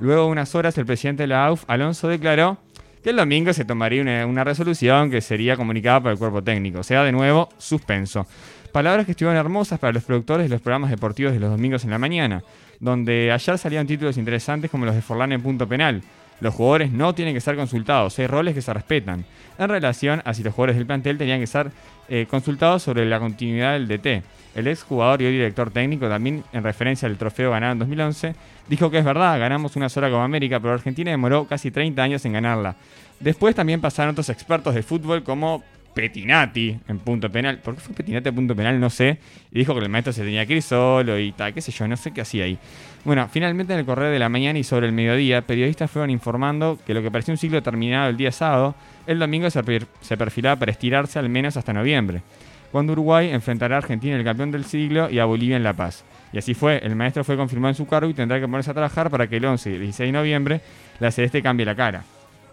[0.01, 2.59] Luego de unas horas, el presidente de la AUF, Alonso, declaró
[3.01, 6.81] que el domingo se tomaría una, una resolución que sería comunicada por el cuerpo técnico.
[6.81, 8.27] O sea, de nuevo, suspenso.
[8.73, 11.91] Palabras que estuvieron hermosas para los productores de los programas deportivos de los domingos en
[11.91, 12.43] la mañana,
[12.81, 16.03] donde ayer salían títulos interesantes como los de Forlán en punto penal.
[16.41, 19.25] Los jugadores no tienen que ser consultados, hay roles que se respetan.
[19.59, 21.71] En relación a si los jugadores del plantel tenían que ser
[22.09, 24.23] eh, consultados sobre la continuidad del DT.
[24.55, 28.35] El ex jugador y hoy director técnico, también en referencia al trofeo ganado en 2011,
[28.69, 32.25] dijo que es verdad, ganamos una sola Copa América, pero Argentina demoró casi 30 años
[32.25, 32.77] en ganarla.
[33.21, 35.63] Después también pasaron otros expertos de fútbol como
[35.99, 37.59] Petinati en punto penal.
[37.59, 38.79] ¿Por qué fue Petinati en punto penal?
[38.79, 39.19] No sé.
[39.51, 41.89] Y dijo que el maestro se tenía que ir solo y tal, qué sé yo,
[41.89, 42.57] no sé qué hacía ahí.
[43.05, 46.79] Bueno, finalmente en el correo de la mañana y sobre el mediodía, periodistas fueron informando
[46.87, 48.77] que lo que parecía un ciclo terminado el día sábado,
[49.09, 52.23] el domingo se perfilaba para estirarse al menos hasta noviembre,
[52.71, 56.05] cuando Uruguay enfrentará a Argentina, el campeón del siglo, y a Bolivia en La Paz.
[56.33, 58.75] Y así fue, el maestro fue confirmado en su cargo y tendrá que ponerse a
[58.75, 60.61] trabajar para que el 11 y el 16 de noviembre
[61.01, 62.05] la celeste cambie la cara.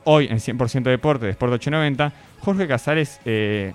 [0.06, 3.74] Hoy en 100% Deporte de Sport 890, Jorge Casares, eh,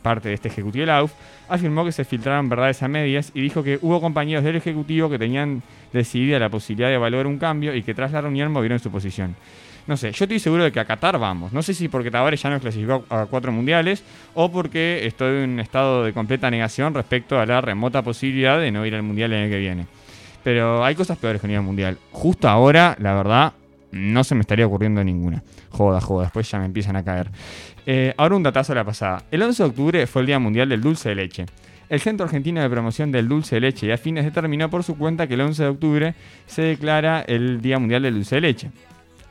[0.00, 1.12] parte de este ejecutivo de la AUF,
[1.48, 5.18] afirmó que se filtraron verdades a medias y dijo que hubo compañeros del ejecutivo que
[5.18, 5.62] tenían
[5.92, 9.34] decidida la posibilidad de evaluar un cambio y que tras la reunión movieron su posición.
[9.88, 11.52] No sé, yo estoy seguro de que a Qatar vamos.
[11.52, 14.04] No sé si porque Tavares ya nos clasificó a cuatro mundiales
[14.34, 18.70] o porque estoy en un estado de completa negación respecto a la remota posibilidad de
[18.70, 19.86] no ir al mundial el año que viene.
[20.44, 21.98] Pero hay cosas peores que ir al mundial.
[22.12, 23.52] Justo ahora, la verdad,
[23.92, 25.42] no se me estaría ocurriendo ninguna.
[25.70, 27.30] Joda, joda, después ya me empiezan a caer.
[27.86, 29.22] Eh, ahora un datazo a la pasada.
[29.30, 31.46] El 11 de octubre fue el Día Mundial del Dulce de Leche.
[31.88, 35.26] El Centro Argentino de Promoción del Dulce de Leche y Afines determinó por su cuenta
[35.26, 36.14] que el 11 de octubre
[36.46, 38.70] se declara el Día Mundial del Dulce de Leche.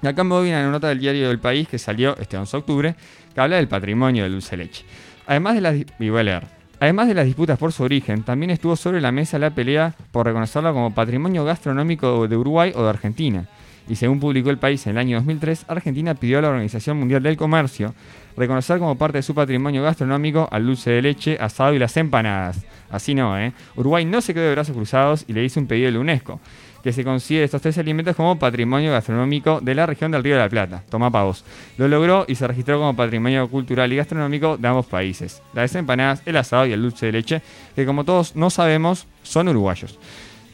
[0.01, 2.51] Y acá me voy a una nota del diario del país que salió este 11
[2.51, 2.95] de octubre,
[3.33, 4.83] que habla del patrimonio del dulce de leche.
[5.27, 6.47] Además de las, y a leer.
[6.79, 10.25] Además de las disputas por su origen, también estuvo sobre la mesa la pelea por
[10.25, 13.45] reconocerlo como patrimonio gastronómico de Uruguay o de Argentina.
[13.91, 17.21] Y según publicó el país en el año 2003, Argentina pidió a la Organización Mundial
[17.23, 17.93] del Comercio
[18.37, 22.63] reconocer como parte de su patrimonio gastronómico al dulce de leche, asado y las empanadas.
[22.89, 23.51] Así no, ¿eh?
[23.75, 26.39] Uruguay no se quedó de brazos cruzados y le hizo un pedido a la UNESCO,
[26.81, 30.41] que se considere estos tres alimentos como patrimonio gastronómico de la región del Río de
[30.43, 30.85] la Plata.
[30.89, 31.43] Toma pavos.
[31.77, 35.41] Lo logró y se registró como patrimonio cultural y gastronómico de ambos países.
[35.53, 37.41] Las empanadas, el asado y el dulce de leche,
[37.75, 39.99] que como todos no sabemos, son uruguayos.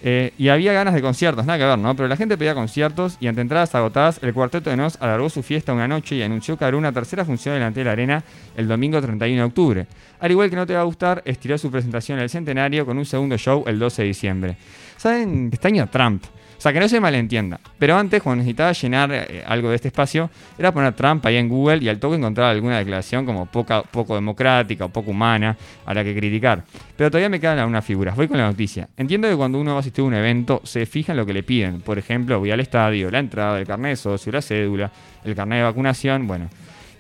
[0.10, 1.94] Eh, y había ganas de conciertos, nada que ver, ¿no?
[1.94, 5.44] Pero la gente pedía conciertos y ante entradas agotadas, el Cuarteto de Nos alargó su
[5.44, 8.24] fiesta una noche y anunció que hará una tercera función delante de la arena
[8.56, 9.88] el domingo 31 de octubre.
[10.22, 12.98] Al igual que no te va a gustar, estiró su presentación en el centenario con
[12.98, 14.58] un segundo show el 12 de diciembre.
[14.96, 15.50] ¿Saben?
[15.52, 16.24] Este año Trump.
[16.58, 17.60] O sea, que no se malentienda.
[17.78, 21.48] Pero antes, cuando necesitaba llenar eh, algo de este espacio, era poner Trump ahí en
[21.48, 25.56] Google y al toque encontrar alguna declaración como poca, poco democrática o poco humana
[25.86, 26.64] a la que criticar.
[26.96, 28.16] Pero todavía me quedan algunas figuras.
[28.16, 28.90] Voy con la noticia.
[28.98, 31.34] Entiendo que cuando uno va a asistir a un evento, se fija en lo que
[31.34, 31.82] le piden.
[31.82, 34.92] Por ejemplo, voy al estadio, la entrada, el carnet de socio, la cédula,
[35.24, 36.50] el carnet de vacunación, bueno.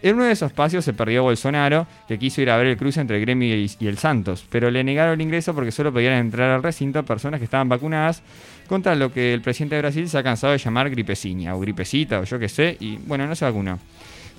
[0.01, 3.01] En uno de esos espacios se perdió Bolsonaro, que quiso ir a ver el cruce
[3.01, 6.51] entre el Gremio y, el Santos, pero le negaron el ingreso porque solo podían entrar
[6.51, 8.21] al recinto personas que estaban vacunadas,
[8.67, 12.19] contra lo que el presidente de Brasil se ha cansado de llamar gripeciña o gripecita
[12.19, 13.79] o yo qué sé, y bueno, no se vacunó.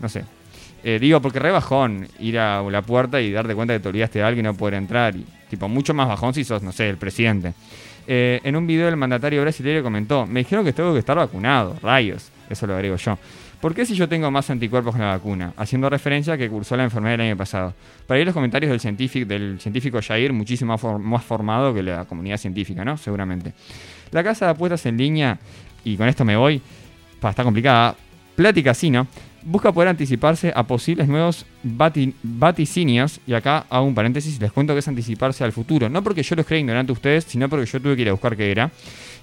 [0.00, 0.24] No sé.
[0.84, 4.20] Eh, digo, porque re bajón ir a la puerta y darte cuenta que te olvidaste
[4.20, 5.16] de y no poder entrar.
[5.16, 7.52] Y, tipo, mucho más bajón si sos, no sé, el presidente.
[8.06, 11.76] Eh, en un video el mandatario brasileño comentó, me dijeron que tengo que estar vacunado,
[11.82, 13.18] rayos, eso lo agrego yo.
[13.60, 15.52] ¿Por qué si yo tengo más anticuerpos con la vacuna?
[15.56, 17.74] Haciendo referencia a que cursó la enfermedad el año pasado.
[18.06, 21.82] Para ir los comentarios del científico, del científico Jair, muchísimo más for- más formado que
[21.82, 22.96] la comunidad científica, ¿no?
[22.96, 23.52] Seguramente.
[24.12, 25.38] La casa de apuestas en línea,
[25.84, 26.62] y con esto me voy,
[27.20, 27.96] pa, está complicada,
[28.36, 29.08] Plati Casino,
[29.42, 34.72] busca poder anticiparse a posibles nuevos vati- vaticinios, y acá hago un paréntesis, les cuento
[34.72, 37.66] que es anticiparse al futuro, no porque yo los crea ignorante a ustedes, sino porque
[37.66, 38.70] yo tuve que ir a buscar qué era,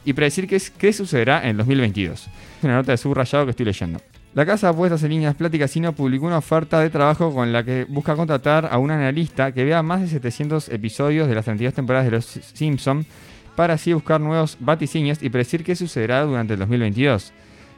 [0.03, 2.19] y predecir qué, es- qué sucederá en el 2022.
[2.23, 4.01] Es una nota de subrayado que estoy leyendo.
[4.35, 7.63] La casa de apuestas en líneas Plati Casino publicó una oferta de trabajo con la
[7.63, 11.73] que busca contratar a un analista que vea más de 700 episodios de las 32
[11.73, 13.05] temporadas de Los Simpson
[13.55, 17.31] para así buscar nuevos vaticinios y predecir qué sucederá durante el 2022.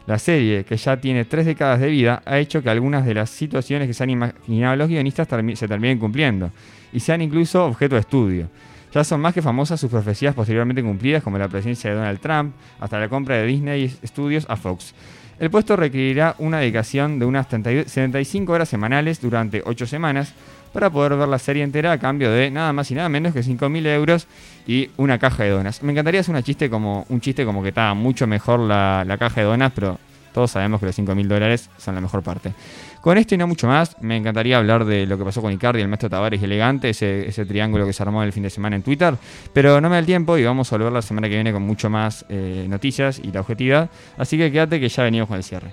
[0.07, 3.29] La serie, que ya tiene tres décadas de vida, ha hecho que algunas de las
[3.29, 6.49] situaciones que se han imaginado los guionistas se terminen cumpliendo
[6.91, 8.49] y sean incluso objeto de estudio.
[8.91, 12.55] Ya son más que famosas sus profecías posteriormente cumplidas, como la presidencia de Donald Trump,
[12.79, 14.95] hasta la compra de Disney Studios a Fox.
[15.39, 20.33] El puesto requerirá una dedicación de unas 30 75 horas semanales durante 8 semanas
[20.73, 23.41] para poder ver la serie entera a cambio de nada más y nada menos que
[23.41, 24.27] 5.000 euros
[24.65, 25.83] y una caja de donas.
[25.83, 29.41] Me encantaría hacer chiste como, un chiste como que está mucho mejor la, la caja
[29.41, 29.99] de donas, pero
[30.37, 32.53] todos sabemos que los 5.000 dólares son la mejor parte.
[33.01, 35.81] Con esto y no mucho más, me encantaría hablar de lo que pasó con Icardi,
[35.81, 38.75] el maestro Tavares y Elegante, ese, ese triángulo que se armó el fin de semana
[38.75, 39.15] en Twitter,
[39.51, 41.63] pero no me da el tiempo y vamos a volver la semana que viene con
[41.63, 45.43] mucho más eh, noticias y la objetividad, así que quédate que ya venimos con el
[45.43, 45.71] cierre.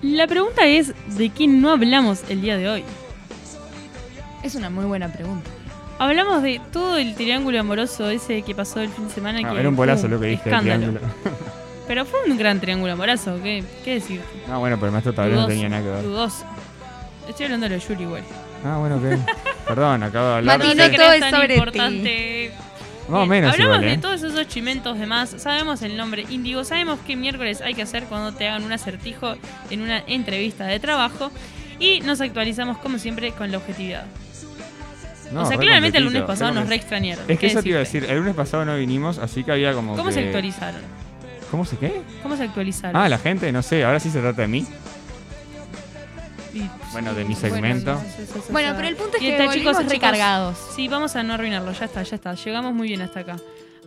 [0.00, 2.84] La pregunta es, ¿de qué no hablamos el día de hoy?
[4.44, 5.50] Es una muy buena pregunta.
[5.98, 9.40] Hablamos de todo el triángulo amoroso ese que pasó el fin de semana.
[9.40, 10.62] No, que, Ah, era un bolazo uh, lo que el Escándalo.
[10.76, 11.00] triángulo.
[11.88, 14.20] Pero fue un gran triángulo amoroso, ¿qué, qué decir?
[14.46, 16.02] No, bueno, pero el maestro todavía no tenía nada que ver.
[16.02, 16.44] Dudoso.
[17.28, 18.22] Estoy hablando de Yuri igual.
[18.64, 19.66] Ah, bueno, ok.
[19.66, 20.58] Perdón, acabo de hablar.
[20.58, 21.54] Mati, de- no que todo es tan sobre ti.
[21.54, 22.50] importante.
[23.08, 23.98] Más o Bien, menos Hablamos igual, de ¿eh?
[23.98, 25.34] todos esos chimentos demás.
[25.38, 26.62] Sabemos el nombre índigo.
[26.64, 29.34] Sabemos qué miércoles hay que hacer cuando te hagan un acertijo
[29.70, 31.30] en una entrevista de trabajo.
[31.80, 34.04] Y nos actualizamos, como siempre, con la objetividad.
[35.32, 37.22] No, o sea, claramente el lunes pasado nos re extrañaron.
[37.28, 38.06] Es que ¿qué eso te iba a decirte?
[38.06, 40.14] decir, el lunes pasado no vinimos, así que había como ¿Cómo que...
[40.14, 40.80] se actualizaron?
[41.50, 42.00] ¿Cómo se qué?
[42.22, 42.96] ¿Cómo se actualizaron?
[43.00, 44.66] Ah, la gente, no sé, ahora sí se trata de mí.
[46.54, 47.92] Y- Bueno, de mi bueno, segmento.
[47.94, 50.56] no sé, eso- eso- Bueno, pero el punto es que está, chicos, recargados.
[50.74, 51.72] Sí, vamos a no arruinarlo.
[51.72, 52.34] Ya está, ya está.
[52.34, 53.36] Llegamos muy bien hasta acá.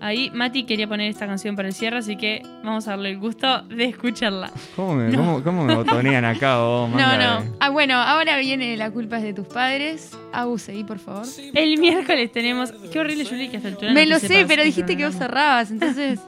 [0.02, 3.20] Ahí Mati quería poner esta canción para el cierre, así que vamos a darle el
[3.20, 4.52] gusto de escucharla.
[4.76, 7.56] ¿Cómo me, cómo, cómo me botonean acá vos, No, manga de- no.
[7.60, 10.18] Ah, bueno, ahora viene la culpa es de tus padres.
[10.34, 11.26] Agus, seguí, por favor.
[11.54, 12.72] El miércoles tenemos.
[12.92, 15.70] Qué horrible, Juli, que hasta el Me no lo sé, pero dijiste que vos cerrabas,
[15.70, 16.20] entonces.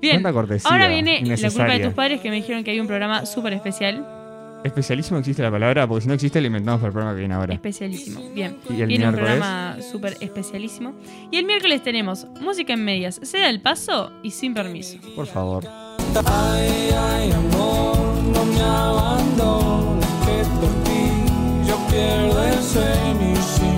[0.00, 0.22] Bien.
[0.22, 3.26] Cortesía Ahora viene la culpa de tus padres que me dijeron que hay un programa
[3.26, 4.06] súper especial.
[4.66, 7.34] Especialísimo existe la palabra, porque si no existe la inventamos para el programa que viene
[7.34, 7.54] ahora.
[7.54, 8.20] Especialísimo.
[8.34, 8.56] Bien.
[8.68, 9.38] ¿Y el Viene un miércoles?
[9.38, 10.94] programa súper especialísimo.
[11.30, 14.98] Y el miércoles tenemos música en medias, se da el paso y sin permiso.
[15.14, 15.64] Por favor.
[16.24, 17.96] Ay, ay, amor,
[18.32, 23.75] no me abandones, que por ti yo pierdo el sueño.